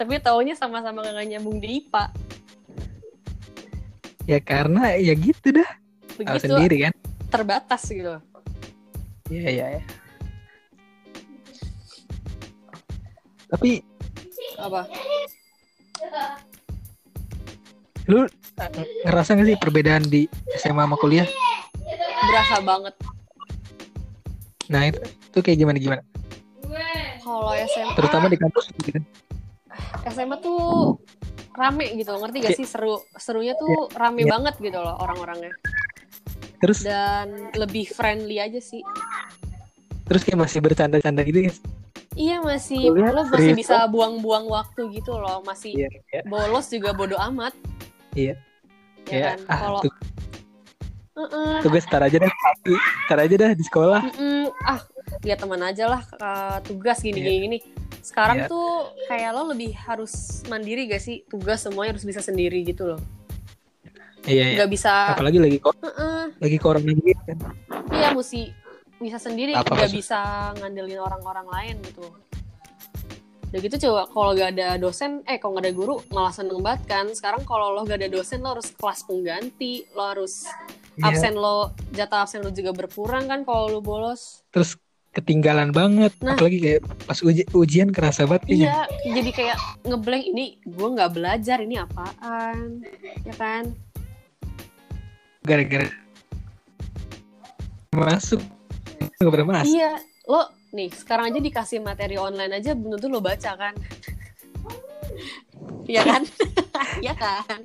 [0.00, 2.08] Tapi taunya sama-sama gak nyambung di IPA
[4.30, 5.70] ya karena ya gitu dah.
[6.14, 6.94] Begitu sendiri kan?
[7.30, 8.18] terbatas gitu
[9.30, 9.82] iya iya ya.
[13.50, 13.82] tapi
[14.62, 14.86] apa?
[18.06, 18.26] Lu
[19.06, 21.26] ngerasa gak sih perbedaan di SMA sama kuliah?
[22.30, 22.94] Berasa banget.
[24.70, 26.02] Nah itu itu kayak gimana gimana?
[27.26, 29.04] Kalau SMA terutama di kampus gitu kan?
[30.14, 30.94] SMA tuh
[31.52, 32.66] rame gitu ngerti gak sih?
[32.66, 34.38] Seru serunya tuh rame Iya.
[34.38, 35.52] banget gitu loh orang-orangnya.
[36.60, 36.84] Terus?
[36.84, 38.84] Dan lebih friendly aja sih.
[40.04, 41.56] Terus kayak masih bercanda-canda gitu kan
[42.18, 43.58] iya masih Kuliah lo masih serius?
[43.62, 46.22] bisa buang-buang waktu gitu loh masih iya iya.
[46.26, 47.54] bolos juga bodo amat.
[48.12, 48.34] Iya.
[49.06, 49.38] ya kayak kan?
[49.46, 49.92] Ah kalau tuh,
[51.14, 51.54] Heeh.
[51.62, 52.74] tuh gue setar aja tapi
[53.06, 54.00] setar aja dah di sekolah.
[54.10, 54.42] Mm-mm.
[54.66, 54.80] ah
[55.22, 57.26] lihat teman aja lah uh, tugas gini Iya.
[57.30, 57.58] gini gini
[58.02, 58.48] sekarang Iya.
[58.48, 58.68] tuh
[59.06, 60.12] kayak lo lebih harus
[60.46, 63.00] mandiri gak sih tugas semuanya harus bisa sendiri gitu loh
[64.22, 64.56] Iya, iya.
[64.58, 66.22] nggak bisa Apalagi lagi kok Heeh.
[66.36, 67.38] lagi corona gitu kan.
[67.90, 68.52] iya mesti
[68.98, 70.18] bisa sendiri Apa nggak maksud- bisa
[70.54, 72.04] ngandelin orang-orang lain gitu
[73.42, 76.86] udah gitu coba kalau gak ada dosen eh kalau gak ada guru malah seneng banget
[76.86, 80.46] kan sekarang kalau lo gak ada dosen lo harus kelas pengganti lo harus
[80.92, 81.06] Iya.
[81.08, 81.56] absen lo
[81.90, 84.76] jatah absen lo juga berkurang kan kalau lo bolos Terus
[85.12, 86.14] ketinggalan banget.
[86.20, 86.32] Nah.
[86.32, 88.62] Apalagi kayak pas uji, ujian kerasa banget kayaknya.
[88.62, 88.78] iya
[89.10, 92.86] jadi kayak ngeblank ini gue nggak belajar ini apaan
[93.20, 93.64] ya kan
[95.40, 95.88] Gara-gara
[97.90, 98.38] masuk
[99.18, 99.66] nggak pernah masuk.
[99.68, 103.74] iya lo nih sekarang aja dikasih materi online aja belum tentu lo baca kan
[105.84, 106.22] Iya kan?
[107.02, 107.60] Iya kan?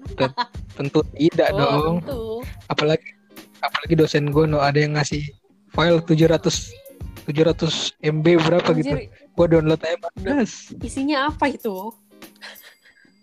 [0.73, 1.95] Tentu tidak Oh, dong.
[2.01, 2.21] tentu.
[2.65, 3.13] Apalagi
[3.59, 5.29] apalagi dosen gue no ada yang ngasih
[5.69, 6.41] file 700
[7.25, 8.93] 700 MB berapa gitu.
[8.93, 10.71] Anjir, Gue download aja mas.
[10.79, 11.91] isinya apa itu?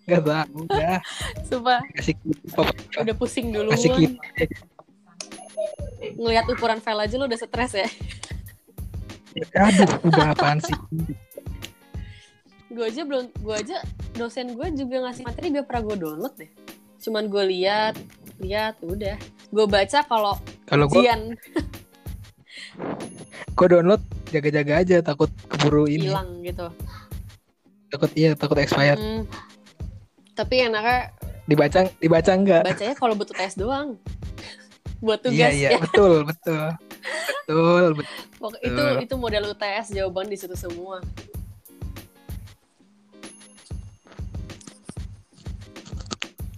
[0.02, 0.98] Gak tahu udah
[1.46, 2.18] Sumpah, kasih
[2.98, 3.70] udah pusing dulu.
[3.70, 4.18] kasih kita
[6.18, 7.86] Ngelihat ukuran file aja lo udah stres ya.
[9.56, 10.74] aduh udah apaan sih
[12.68, 13.78] Gue aja belum, gue aja
[14.12, 16.50] dosen gue juga ngasih materi gak pernah gue download deh.
[16.98, 17.94] Cuman gue lihat,
[18.38, 19.16] lihat, udah.
[19.48, 20.34] Gue baca kalau
[20.64, 21.04] kalau gue
[23.52, 26.72] gue download jaga-jaga aja takut keburu ini hilang gitu.
[27.88, 29.24] takut iya takut expired Mm.
[30.32, 31.12] Tapi enaknya
[31.44, 34.00] dibaca dibaca enggak bacanya kalau butuh tes doang.
[35.04, 35.78] Buat iya tugas iya ya.
[35.78, 36.68] betul betul
[37.44, 41.04] betul betul itu itu model UTS jawaban di situ semua.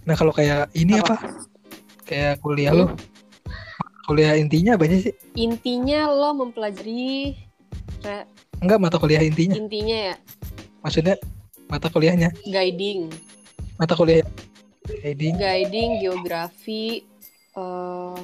[0.05, 1.17] nah kalau kayak ini Apa?
[1.17, 1.33] apa,
[2.05, 2.85] kayak kuliah Hmm?
[2.85, 3.14] lo
[4.05, 5.11] kuliah intinya apa sih.
[5.35, 7.35] Intinya lo mempelajari
[8.05, 8.29] re-
[8.61, 9.57] enggak mata kuliah intinya.
[9.57, 10.15] Intinya ya.
[10.85, 11.17] Maksudnya
[11.65, 12.29] mata kuliahnya.
[12.45, 13.09] Guiding,
[13.81, 14.23] mata kuliah.
[14.85, 17.01] Heading guiding, geografi,
[17.57, 18.17] eh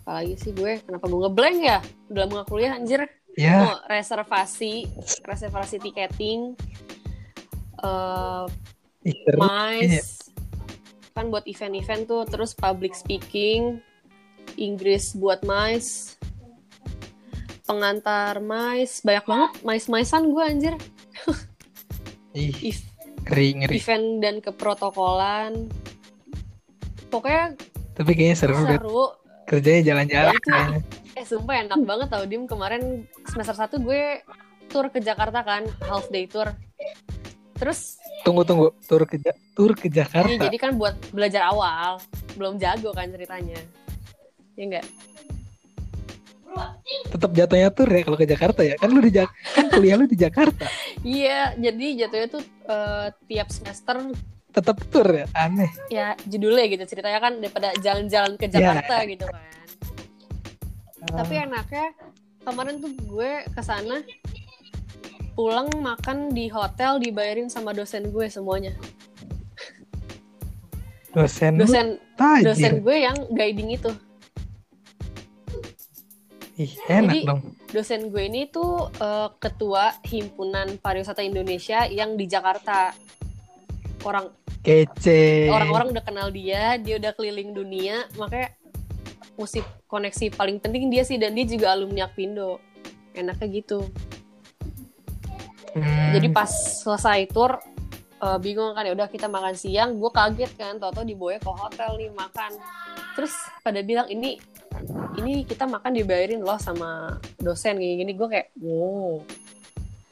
[0.00, 0.80] apalagi sih gue?
[0.80, 1.78] Kenapa gue ngeblank ya?
[2.08, 3.04] Dalam nggak kuliah anjir.
[3.38, 3.62] Ya.
[3.62, 4.90] Oh, reservasi
[5.22, 6.58] reservasi tiketing
[7.78, 8.44] eh
[9.06, 9.38] ih, seru.
[9.38, 10.34] MICE
[11.14, 13.78] kan buat event-event tuh terus public speaking
[14.60, 16.20] Inggris buat MICE
[17.64, 20.74] pengantar MICE banyak banget MICE-MICEan gue anjir.
[22.38, 22.86] Ih If-
[23.26, 23.76] ngeri ngeri.
[23.78, 25.70] event dan keprotokolan.
[27.10, 27.54] Pokoknya
[27.94, 29.02] tapi kayaknya seru seru.
[29.46, 30.78] Kerjanya jalan-jalan Ya,
[31.18, 32.46] eh sumpah enak banget tau Dim.
[32.46, 34.22] Kemarin semester 1 gue
[34.70, 36.50] tour ke Jakarta kan half day tour.
[37.58, 38.74] Terus tunggu tunggu.
[38.86, 39.18] Tur ke
[39.54, 41.98] tur ke ya, Jakarta jadi kan buat belajar awal.
[42.38, 43.58] Belum jago kan ceritanya
[44.58, 44.86] ya enggak?
[47.10, 48.74] Tetap jatuhnya tur ya kalau ke Jakarta ya.
[48.74, 50.66] Kan lu di Jak kan kuliah lu di Jakarta.
[51.06, 54.10] Iya jadi jatuhnya tuh eh, tiap semester
[54.50, 55.26] tetap tur ya?
[55.38, 55.70] Aneh.
[55.88, 58.58] Ya judulnya gitu ceritanya kan daripada jalan-jalan ke Ya.
[58.58, 59.42] Jakarta gitu kan.
[61.00, 61.86] Tapi enaknya
[62.44, 64.02] kemarin tuh gue ke sana
[65.38, 68.74] pulang makan di hotel dibayarin sama dosen gue semuanya.
[71.14, 71.86] Dosen dosen
[72.42, 73.90] dosen gue yang guiding itu
[76.60, 77.40] ih enak Jadi- dong.
[77.72, 82.92] dosen gue ini tuh eh, ketua himpunan pariwisata Indonesia yang di Jakarta.
[84.04, 85.48] Orang kece.
[85.48, 88.52] orang-orang udah kenal dia dia udah keliling dunia makanya
[89.40, 92.60] musik koneksi paling penting dia sih dan dia juga alumni Akpindo
[93.16, 93.88] enaknya gitu.
[95.72, 96.50] Hmm, jadi pas
[96.84, 97.56] selesai tour
[98.20, 99.96] eh, bingung kan ya udah kita makan siang.
[99.96, 102.50] Gue kaget kan tau-tau dibawa ke hotel nih makan.
[103.16, 103.32] Terus
[103.64, 104.36] pada bilang ini
[105.18, 108.12] ini kita makan dibayarin loh sama dosen gini gini.
[108.14, 109.20] Gue kayak wow.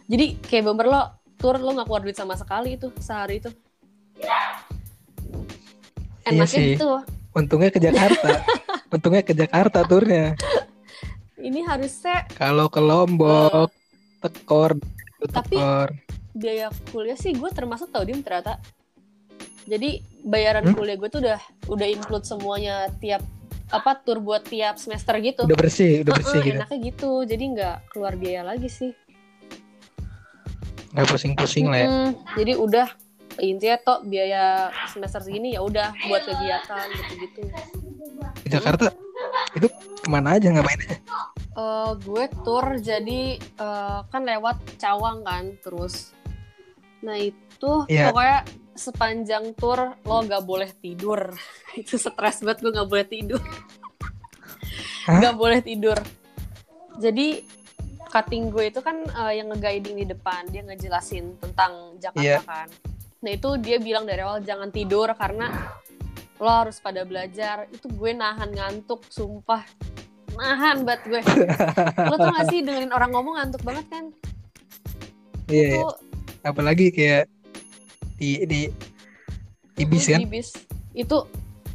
[0.08, 1.02] Jadi kayak bener lo
[1.38, 3.50] tour lo nggak keluar duit sama sekali itu sehari itu.
[4.18, 4.58] Iya
[6.28, 6.76] enaknya sih.
[6.76, 6.90] gitu.
[7.32, 8.28] Untungnya ke Jakarta.
[8.94, 10.36] Untungnya ke Jakarta turnya.
[11.38, 13.70] Ini harusnya kalau ke Lombok
[14.18, 14.74] tekor
[15.30, 15.88] Tapi- tekor
[16.38, 18.62] biaya kuliah sih gue termasuk tau dim ternyata.
[19.68, 20.76] Jadi bayaran Hmm?
[20.78, 23.20] kuliah gue tuh udah udah include semuanya tiap
[23.68, 25.44] apa tur buat tiap semester gitu.
[25.44, 26.56] Udah bersih udah bersih gitu.
[26.56, 27.10] enaknya gitu.
[27.28, 28.90] Jadi nggak keluar biaya lagi sih.
[30.96, 31.88] Nggak pusing-pusing lah ya.
[32.40, 32.88] Jadi udah
[33.38, 37.42] intinya toh biaya semester segini ya udah buat kegiatan gitu-gitu.
[38.40, 38.88] Ke Jakarta
[39.52, 40.96] itu ke mana aja ngapain aja?
[41.58, 46.16] Eh, gue tur jadi eh, kan lewat Cawang kan terus
[47.00, 48.10] nah itu Iya.
[48.10, 48.38] pokoknya
[48.72, 51.34] sepanjang tur lo nggak boleh tidur
[51.80, 53.42] itu stres banget gue nggak boleh tidur
[55.06, 55.18] Hah?
[55.18, 55.98] nggak boleh tidur
[56.98, 57.42] jadi
[58.08, 62.38] cutting gue itu kan eh, yang nge-guiding di depan dia ngejelasin tentang Jakarta Iya.
[62.40, 62.68] kan
[63.18, 65.50] nah itu dia bilang dari awal jangan tidur karena
[66.38, 69.66] lo harus pada belajar itu gue nahan ngantuk sumpah
[70.32, 71.20] nahan banget gue
[72.10, 74.04] lo tau gak sih dengerin orang ngomong ngantuk banget kan
[75.48, 75.76] Iya, iya.
[75.80, 75.88] itu
[76.48, 77.28] apalagi kayak
[78.14, 78.60] di di
[79.72, 80.20] di bis Mm, kan.
[80.20, 80.48] di bis.
[80.92, 81.16] Itu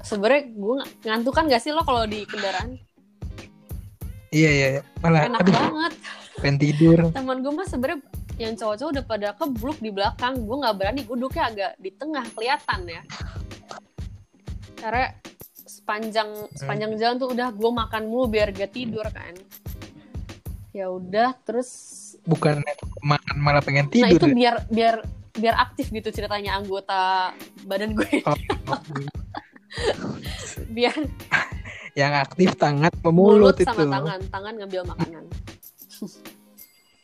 [0.01, 2.75] sebenarnya gue ng- ngantuk kan gak sih lo kalau di kendaraan?
[4.29, 4.81] Iya iya, iya.
[4.99, 5.93] malah enak aduh banget.
[6.35, 6.99] pengen tidur.
[7.15, 7.99] teman gue mah sebenarnya
[8.35, 10.41] yang cowok-cowok udah pada kebluk di belakang.
[10.41, 13.01] Gue nggak berani gue duduknya agak di tengah kelihatan ya.
[14.75, 15.05] Karena
[15.63, 19.31] sepanjang sepanjang jalan tuh udah gue makan mulu biar gak tidur kan.
[20.71, 21.69] Ya udah terus
[22.23, 22.63] Bukan
[23.01, 24.15] makan malah pengen nah tidur.
[24.15, 24.33] itu ya.
[24.33, 24.95] biar biar
[25.33, 28.37] biar aktif gitu ceritanya anggota badan gue Oh,
[30.69, 30.93] biar
[31.93, 33.65] yang aktif tangan sama mulut itu.
[33.65, 35.23] sama tangan tangan ngambil makanan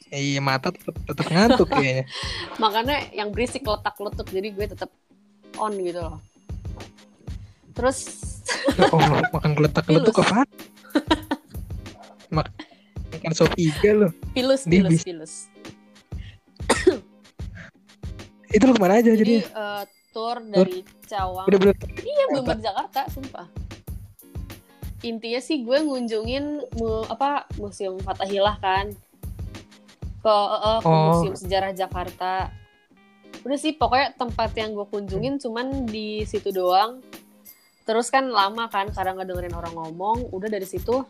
[0.09, 2.09] Iya mata tetap, tetap ngantuk kayaknya.
[2.57, 4.89] makanya yang berisik letak letuk jadi gue tetap
[5.55, 6.17] on gitu loh
[7.71, 8.25] terus
[8.73, 10.25] Ya Allah, makan geletak-geletuk Pilus.
[10.25, 10.47] apaan?
[12.29, 12.47] Mak
[13.19, 14.11] makan sop iga loh.
[14.31, 15.33] pilus pilus pilus.
[18.49, 19.35] Itu lu ke mana aja jadi jadi?
[19.45, 21.45] eh, tour dari Cawang.
[21.45, 23.47] Bener-bener iya belum di Jakarta sumpah.
[24.99, 28.89] Intinya sih gue ngunjungin mu- apa museum Fatahillah kan.
[30.19, 31.13] Ke eh, ke Oh.
[31.13, 32.49] museum sejarah Jakarta.
[33.39, 36.99] Udah sih pokoknya tempat yang gue kunjungin cuman di situ doang.
[37.83, 40.25] Terus kan lama kan karena nggak dengerin orang ngomong.
[40.29, 41.05] Udah dari situ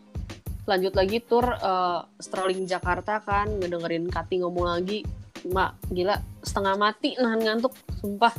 [0.69, 5.01] lanjut lagi tour eh, strolling Jakarta kan ngedengerin Kati ngomong lagi
[5.49, 6.13] mak gila
[6.45, 8.29] setengah mati nahan ngantuk sumpah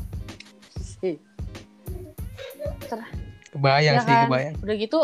[3.51, 4.27] kebayang Iya sih, kan?
[4.31, 4.55] kebayang.
[4.63, 5.01] udah gitu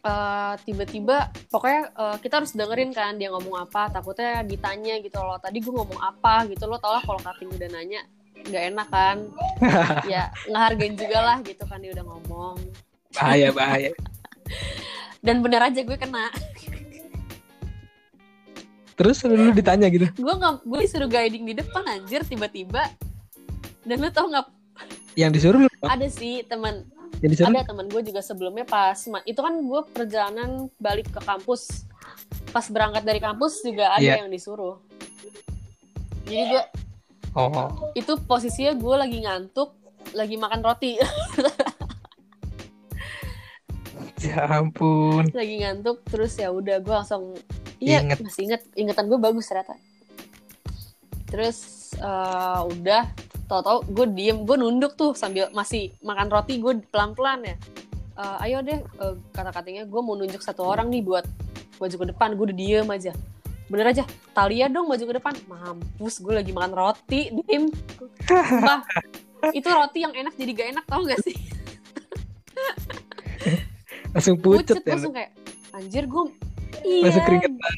[0.00, 1.16] eh, tiba-tiba
[1.50, 5.72] pokoknya eh, kita harus dengerin kan dia ngomong apa takutnya ditanya gitu loh tadi gue
[5.72, 8.00] ngomong apa gitu lo tau lah kalau Kating udah nanya
[8.46, 9.16] nggak enak kan
[10.12, 12.56] ya ngehargain juga lah gitu kan dia udah ngomong
[13.12, 13.90] Bahaya, bahaya.
[15.26, 16.30] dan bener aja gue kena.
[18.96, 20.08] Terus lu, lu ditanya gitu.
[20.08, 22.88] gue nggak gue disuruh guiding di depan anjir tiba-tiba.
[23.84, 24.46] Dan lo tau nggak
[25.16, 26.86] Yang disuruh lu, ada sih teman.
[27.20, 31.84] Ada teman gue juga sebelumnya pas itu kan gue perjalanan balik ke kampus.
[32.52, 34.14] Pas berangkat dari kampus juga ada Iya.
[34.24, 34.78] yang disuruh.
[36.24, 36.64] Jadi gue
[37.36, 39.76] Oh, itu posisinya gue lagi ngantuk
[40.16, 40.96] lagi makan roti
[44.26, 45.24] ya ampun.
[45.30, 47.36] lagi ngantuk terus ya udah gue langsung
[47.78, 48.24] iya Inget.
[48.24, 49.78] masih inget ingatan gue bagus ternyata.
[51.26, 51.58] Terus
[51.98, 53.04] eh, udah
[53.46, 57.56] tau-tau gue diem gue nunduk tuh sambil masih makan roti gue pelan-pelan ya.
[58.16, 61.26] Eh, ayo deh eh, kata-katanya gue mau nunjuk satu orang nih buat
[61.78, 62.34] baju ke depan.
[62.34, 63.12] Gue udah diem aja.
[63.66, 65.34] Bener aja Talia dong baju ke depan.
[65.46, 67.66] Mampus gue lagi makan roti diem
[68.26, 68.82] Sumpah,
[69.58, 71.36] itu roti yang enak jadi gak enak tau gak sih
[74.16, 74.90] Langsung pucet, pucet ya.
[74.96, 75.30] langsung kayak
[75.76, 76.24] anjir gue
[76.88, 77.12] iya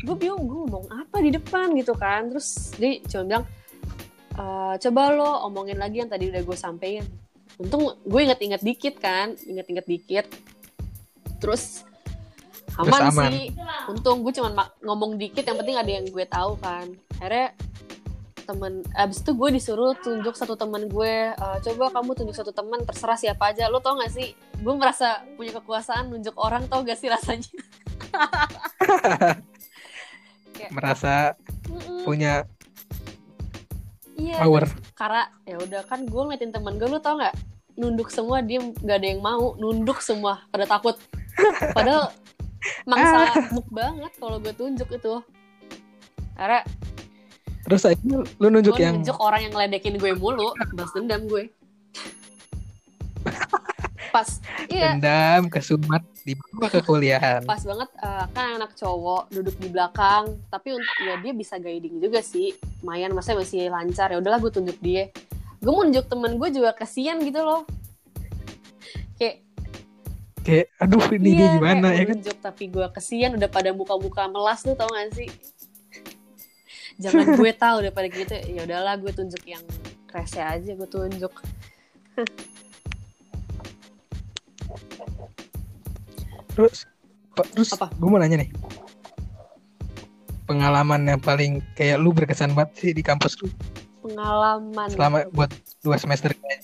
[0.06, 2.30] gue bingung gue ngomong apa di depan gitu kan.
[2.30, 3.44] Terus dia cuma bilang
[4.38, 7.02] "Eh, coba lo omongin lagi yang tadi udah gue sampein.
[7.58, 10.26] Untung gue inget-inget dikit kan inget-inget dikit.
[11.42, 11.82] Terus
[12.78, 13.30] aman, aman.
[13.34, 13.50] sih.
[13.90, 16.86] Untung gue cuma ma- ngomong dikit yang penting ada yang gue tahu kan.
[17.18, 17.50] Akhirnya
[18.48, 22.80] temen abis itu gue disuruh tunjuk satu temen gue "Eh, coba kamu tunjuk satu temen
[22.82, 23.68] terserah siapa aja.
[23.68, 24.32] Lo tau gak sih?
[24.58, 27.46] Gue merasa punya kekuasaan nunjuk orang tau gak sih rasanya?
[30.70, 31.36] Merasa
[31.68, 32.02] Mm-mm.
[32.02, 32.42] punya
[34.18, 34.66] iya power.
[34.98, 37.30] karena ya udah kan gue ngeliatin temen gue lu tau nggak
[37.78, 40.98] nunduk semua dia nggak ada yang mau nunduk semua pada takut.
[41.76, 42.10] Padahal
[42.82, 45.14] mangsa muk banget kalau gue tunjuk itu.
[46.34, 46.66] Karena
[47.68, 51.52] Terus akhirnya lu nunjuk gue yang nunjuk orang yang ngeledekin gue mulu balas dendam gue.
[54.14, 54.40] Pas
[54.72, 54.96] iya.
[54.96, 57.44] Dendam kesumat dibawa ke kuliahan.
[57.44, 62.00] pas banget eh, kan anak cowok duduk di belakang tapi untuk ya dia bisa guiding
[62.00, 62.56] juga sih.
[62.80, 64.16] Lumayan masa masih lancar.
[64.16, 65.12] Ya udahlah gue tunjuk dia.
[65.60, 67.68] Gue mau nunjuk temen gue juga kasihan gitu loh.
[69.20, 69.44] Kayak
[70.40, 71.92] Kayak aduh ini dia iya, gimana?
[71.92, 72.16] kayak ya kan?
[72.16, 75.28] nunjuk tapi gue kasihan udah pada muka-muka melas tuh tau gak sih
[76.98, 79.62] jangan gue tahu daripada gitu ya udahlah gue tunjuk yang
[80.10, 81.32] rese aja gue tunjuk
[86.58, 86.90] Terus
[87.54, 87.86] terus Apa?
[87.94, 88.50] gue mau nanya nih.
[90.42, 93.46] Pengalaman yang paling kayak lu berkesan banget sih di kampus lu
[94.02, 95.50] pengalaman selama buat
[95.84, 96.56] dua semester ini.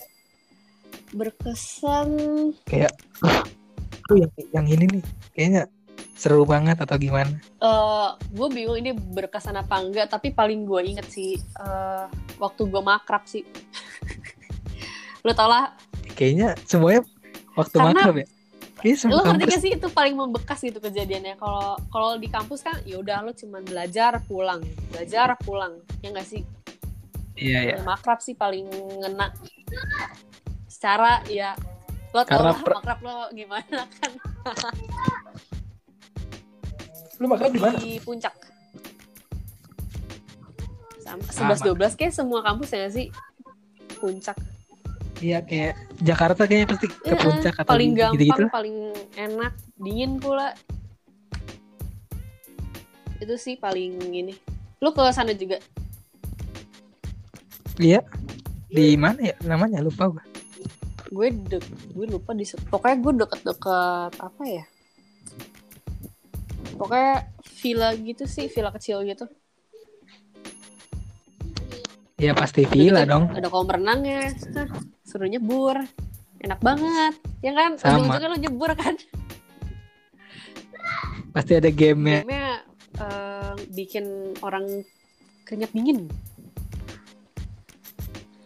[1.15, 2.09] berkesan
[2.67, 2.91] kayak
[3.23, 3.39] "Uh,
[4.11, 5.61] lu yang yang ini nih kayaknya
[6.15, 7.35] seru banget atau gimana?
[7.59, 12.05] Eh, gue bingung ini berkesan apa enggak, tapi paling gue inget sih eh,
[12.39, 13.43] waktu gue makrab sih.
[15.25, 15.75] Lo tau lah,
[16.15, 17.03] Kayaknya semuanya
[17.59, 18.27] waktu Karena- makrab ya.
[18.75, 21.35] Kayaknya semua lo ngerti gak sih itu paling membekas gitu kejadiannya.
[21.39, 24.61] Kalau kalau di kampus kan, ya udah lo cuma belajar pulang,
[24.91, 26.43] belajar pulang, ya nggak sih?
[27.35, 27.75] Iya ya.
[27.75, 28.67] Ya, makrab sih paling
[29.01, 29.31] ngena.
[30.69, 31.55] Secara ya
[32.13, 34.11] lo tau Karena lah makrab lo gimana kan
[37.19, 37.77] Lu makrab di mana?
[37.79, 38.33] di puncak.
[41.05, 41.53] Sama Sama.
[41.55, 43.07] 11 12 kayak semua kampus ya sih?
[44.01, 44.35] Puncak.
[45.23, 48.43] Iya kayak Jakarta kayaknya pasti ke Iya, puncak atau paling gampang, gitu-gitu.
[48.51, 48.77] paling
[49.15, 50.51] enak, dingin pula.
[53.23, 54.35] Itu sih paling ini.
[54.83, 55.55] Lu ke sana juga?
[57.79, 58.03] Iya.
[58.67, 60.23] Di mana ya namanya lupa gua.
[61.15, 61.63] Gue dek,
[61.95, 64.63] gue lupa di pokoknya gue deket-deket apa ya?
[66.75, 67.31] Pokoknya
[67.63, 69.25] villa gitu sih, villa kecil gitu.
[72.15, 73.23] Ya pasti villa gitu dong.
[73.31, 74.31] Ada kolam renangnya.
[74.55, 74.67] Hah,
[75.03, 75.75] suruh nyebur.
[76.39, 77.13] Enak banget.
[77.43, 77.75] Ya kan?
[77.79, 77.99] Sama.
[77.99, 78.95] Ujung-ujungnya lu nyebur kan?
[81.31, 82.23] Pasti ada gamenya.
[82.23, 82.51] Gamenya
[82.95, 84.05] eh, bikin
[84.39, 84.83] orang
[85.43, 86.07] keringat dingin.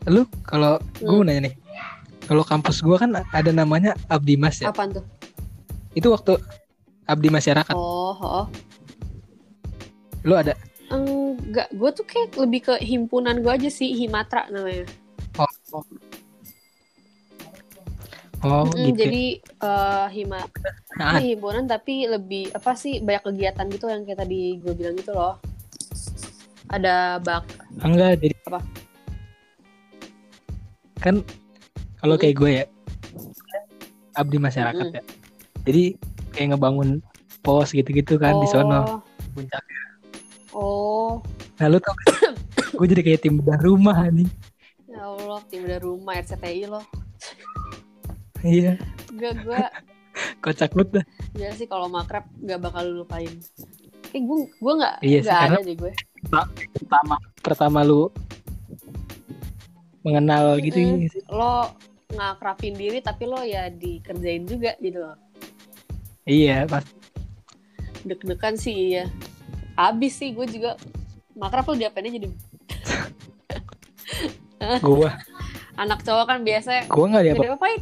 [0.10, 1.22] Lu kalau gua Hmm.
[1.22, 1.56] mau nanya nih.
[2.26, 4.74] Kalau kampus gua kan ada namanya Abdi Mas ya.
[4.74, 5.06] Apaan tuh?
[5.94, 6.38] Itu waktu
[7.10, 7.74] Abdi Masyarakat.
[7.74, 8.46] Oh, oh.
[10.22, 10.54] Lu ada?
[10.94, 14.86] Enggak, gue tuh kayak lebih ke himpunan gue aja sih, Himatra namanya.
[15.42, 15.84] Oh, oh
[18.40, 19.04] Mm, gitu.
[19.04, 20.40] Jadi eh hima
[20.96, 25.12] Nah, himpunan tapi lebih apa sih banyak kegiatan gitu yang kayak tadi gue bilang gitu
[25.12, 25.36] loh.
[26.72, 27.44] Ada bak
[27.84, 28.60] enggak jadi Apa?
[31.04, 31.20] Kan
[32.00, 32.22] kalau Mm.
[32.24, 32.66] kayak gue ya
[34.16, 34.96] Abdi Masyarakat Mm.
[34.96, 35.04] ya.
[35.68, 35.84] Jadi
[36.40, 37.04] kayak ngebangun
[37.42, 39.60] pos gitu-gitu kan di sono puncak.
[40.50, 41.20] Oh,
[41.58, 42.32] Nah lu tau gak sih?
[42.80, 44.24] gue jadi kayak tim bedah rumah nih.
[44.88, 46.84] ya Allah, tim dari rumah RCTI loh.
[48.40, 48.80] Iya,
[49.10, 49.60] Gue gue
[50.44, 51.06] kocak banget dah.
[51.36, 53.28] ya sih kalau makrab gak bakal lu lupain.
[54.06, 55.92] Kayak gue gue nggak Iya sih, nggak ada deh gue.
[56.74, 58.08] Pertama pertama lu
[60.02, 61.06] mengenal gitu Mm.
[61.06, 61.22] sih.
[61.30, 61.76] Lo
[62.10, 65.16] ngakrapin diri tapi lo ya dikerjain juga gitu loh.
[66.28, 66.84] Iya, pas.
[68.04, 69.06] Deg-degan sih iya.
[69.76, 70.76] Habis sih gue juga
[71.36, 72.30] makrab lo diapain aja jadi?
[74.84, 75.16] Gua?
[75.80, 77.82] Anak cowok kan biasa gua nggak gak diapa diapain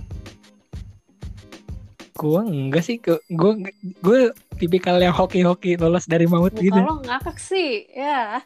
[2.17, 3.53] gua enggak sih gua gua,
[4.01, 6.79] gua tipikal yang hoki-hoki lolos dari maut muka gitu.
[6.81, 8.41] lo ngakak sih ya.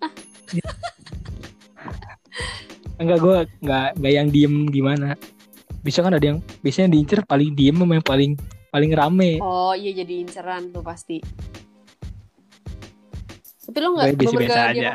[3.00, 5.16] Enggak gua nggak nggak yang diem gimana.
[5.80, 8.32] Bisa kan ada yang biasanya diincer paling diem sama yang paling
[8.74, 9.38] paling rame.
[9.38, 11.22] oh iya jadi inceran tuh pasti
[13.64, 14.90] tapi lo nggak Gue bener-bener gak aja.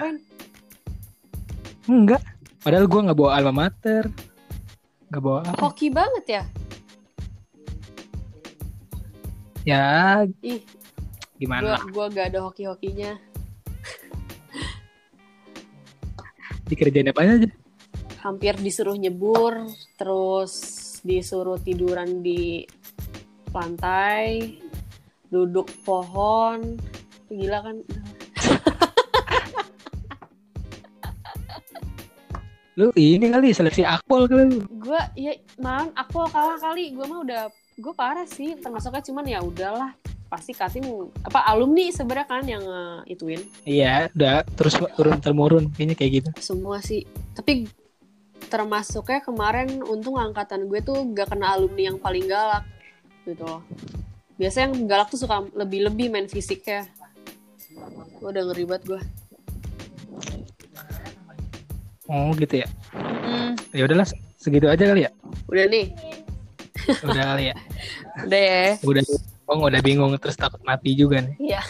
[1.90, 2.22] Enggak.
[2.60, 4.04] Padahal gua nggak bawa alma mater.
[5.10, 5.58] Nggak bawa apa.
[5.64, 6.44] hoki banget ya
[9.66, 9.84] Ya
[10.44, 11.80] ih gue gimana?
[11.82, 13.16] gue gak ada hoki-hokinya
[16.68, 17.48] Dikerjain apa aja?
[18.20, 19.64] hampir disuruh nyebur
[19.96, 20.54] terus
[21.02, 22.68] disuruh tiduran di
[23.54, 24.58] lantai
[25.30, 26.78] duduk pohon.
[27.30, 27.78] Gila kan?
[32.80, 34.64] Lu ini kali seleksi akpol kali lu.
[34.80, 36.96] gue ya malah aku kalah kali.
[36.96, 37.42] Gue mah udah
[37.76, 38.56] gue parah sih.
[38.58, 39.92] Termasuknya cuman ya udahlah.
[40.30, 40.86] Pasti kating
[41.26, 43.42] apa alumni sebenarnya kan yang eh, ituin.
[43.66, 45.74] Iya, udah terus turun temurun.
[45.74, 46.30] Kayaknya kayak gitu.
[46.40, 47.04] semua sih.
[47.36, 47.68] Tapi
[48.48, 52.64] termasuknya kemarin untung angkatan gue tuh gak kena alumni yang paling galak
[53.30, 53.62] gitu loh
[54.36, 56.88] biasanya yang galak tuh suka lebih-lebih main fisiknya
[58.20, 59.02] gue udah ngeri banget gue
[62.10, 62.68] Oh gitu ya.
[62.90, 65.12] Hmm, Ya udahlah segitu aja kali ya.
[65.46, 65.94] udah nih
[67.06, 67.56] Udah kali ya.
[68.26, 69.04] udah ya Udah
[69.46, 71.38] oh, udah bingung terus takut mati juga nih.
[71.38, 71.62] iya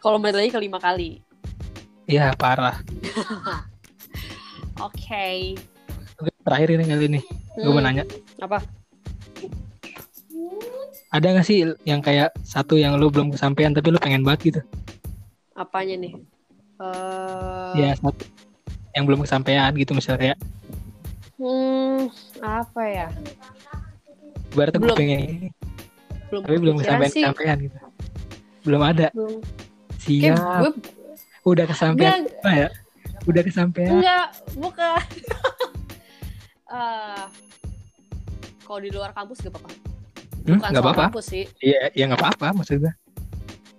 [0.00, 1.20] kalau balik lagi kelima kali
[2.08, 2.80] Iya, parah.
[4.80, 5.28] oke
[6.18, 7.20] Oke, Terakhir ini kali ini.
[7.54, 8.04] Gue mau Hmm, nanya,
[8.40, 8.64] apa
[11.08, 14.60] ada gak sih yang kayak satu yang lu belum kesampaian tapi lu pengen banget gitu?
[15.54, 16.14] apanya nih
[16.78, 18.22] Eh, Ya, satu
[18.92, 20.38] yang belum kesampaian gitu misalnya kayak
[21.36, 22.06] hmm,
[22.38, 23.08] apa ya
[24.48, 24.94] gue Belum.
[24.94, 25.48] pengen ini
[26.28, 27.78] belum tapi belum kesampaian sih kesampaian gitu.
[28.62, 29.08] Belum ada.
[29.10, 29.34] belum
[29.98, 30.60] kayak Siap.
[30.60, 30.72] gue
[31.44, 32.68] Udah kesampaian apa ya?
[33.24, 33.90] Udah kesampaian.
[33.94, 35.02] enggak bukan
[36.68, 37.24] Eh,
[38.60, 39.72] kalau di luar kampus gak apa-apa
[40.40, 41.04] Hmm, bukan soal apa-apa.
[41.08, 42.92] kampus sih Iya, ya nggak apa-apa maksud gue.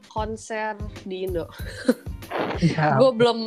[0.08, 1.46] konser di Indo
[2.60, 2.96] Iya.
[3.02, 3.38] gue belum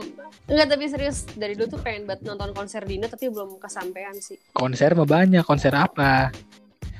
[0.45, 4.13] Enggak tapi serius dari dulu tuh pengen banget nonton konser di Indo tapi belum kesampaian
[4.17, 5.43] sih Konser mah banyak.
[5.43, 6.35] Konser apa?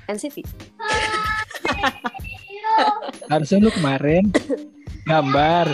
[0.05, 0.43] NCT
[3.29, 4.29] Harusnya lu kemarin
[5.05, 5.67] gambar.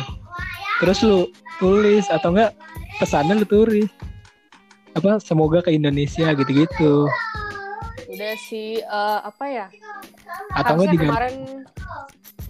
[0.79, 1.19] Terus lu
[1.59, 2.55] tulis atau enggak
[2.97, 3.91] pesannya lu tulis.
[4.95, 7.07] Apa semoga ke Indonesia gitu-gitu.
[8.09, 9.67] udah sih eh, apa ya
[10.55, 11.65] Atau enggak digambar kemarin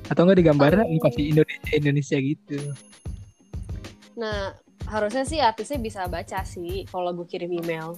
[0.09, 2.59] atau enggak digambar lu kasih Indonesia Indonesia gitu.
[4.17, 4.57] nah
[4.89, 7.93] harusnya sih artisnya bisa baca sih kalau gue kirim email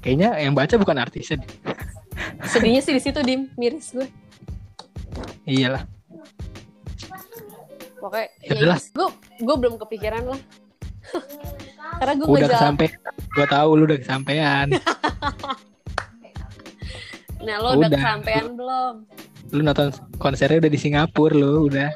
[0.00, 1.44] Kayaknya yang baca bukan artisnya.
[2.44, 4.08] sedihnya sih di situ dim miris gue
[5.48, 5.84] Iyalah.
[8.00, 9.08] pokoknya Ya gue
[9.40, 10.40] gue belum kepikiran lah
[12.00, 12.86] karena gue Udah kesampe.
[13.30, 14.66] Gua tahu lu udah kesampean.
[17.40, 17.90] nah lo udah Udah.
[17.90, 18.94] kesampean belum
[19.50, 21.90] lu nonton konsernya udah di Singapura lu udah.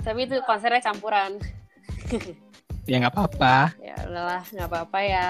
[0.00, 1.38] tapi itu konsernya campuran
[2.84, 3.70] Ya nggak apa-apa.
[3.78, 5.28] ya udahlah nggak apa-apa ya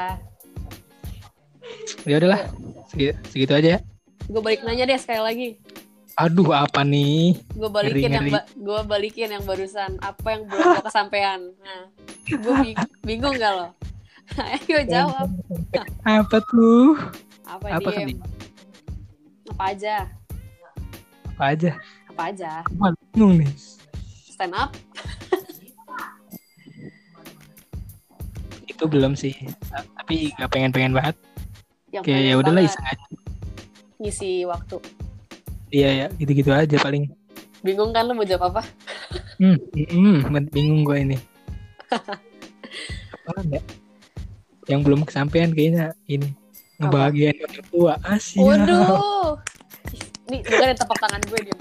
[2.03, 2.49] Ya udahlah.
[2.89, 3.81] Segitu, segitu aja ya.
[4.25, 5.49] gue balik nanya deh sekali lagi
[6.17, 7.37] Aduh apa nih?
[7.51, 11.83] gue balikin Ngeri, yang ba- gue balikin yang barusan apa yang belum lo kesampean nah
[12.27, 13.69] gue bing- bingung gak lo
[14.41, 15.29] ayo jawab
[16.03, 16.97] Apa tuh?
[17.45, 18.19] apa, Apa kan diem
[19.51, 19.97] apa aja
[21.31, 21.71] Apa aja?
[22.11, 22.51] apa aja
[23.11, 23.51] bingung nih.
[24.29, 24.71] stand up
[28.67, 29.37] Itu belum sih.
[29.69, 31.17] Tapi gak pengen-pengen banget.
[31.91, 33.05] yang Kayak ya udahlah iseng aja.
[34.01, 34.81] ngisi waktu
[35.69, 37.11] Iya ya, gitu-gitu aja paling.
[37.61, 38.63] bingung kan lo mau jawab apa
[39.37, 41.17] Hmm, hmm, hmm, bingung gue ini.
[43.21, 43.61] Apa ya?
[44.67, 46.31] Yang belum kesampaian kayaknya ini
[46.81, 48.41] ngebahagiain orang tua Asia.
[48.41, 49.37] waduh.
[50.33, 51.59] Nih bukan tepuk tangan gue dia.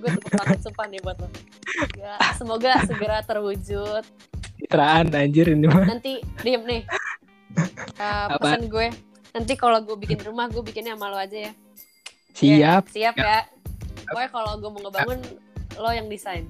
[0.00, 1.28] Gue tepuk tangan sumpah nih buat lo.
[1.94, 4.02] Ya, semoga segera terwujud.
[4.58, 5.86] Citraan anjir ini mah.
[5.86, 6.82] nanti diem nih.
[7.98, 8.42] Apa?
[8.42, 8.88] pesan gue.
[9.34, 11.52] Nanti kalau gue bikin rumah gue bikinnya sama lo aja ya.
[12.34, 12.90] Siap.
[12.90, 13.46] siap ya.
[14.10, 15.20] Pokoknya kalau gue mau ngebangun
[15.78, 16.46] lo yang desain.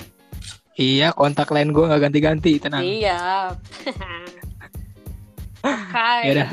[0.75, 2.83] Iya, kontak lain gue nggak ganti-ganti, tenang.
[2.83, 3.55] siap.
[5.65, 6.49] Oke Ya udah.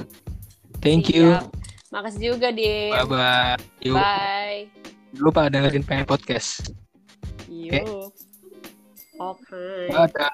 [0.82, 1.38] Thank you.
[1.38, 1.48] Siap.
[1.92, 3.56] makasih juga di Bye bye.
[3.84, 4.60] Yuk, bye
[5.20, 6.72] lupa dengerin pengen podcast.
[7.52, 8.12] yuk
[9.20, 10.32] oke Dadah.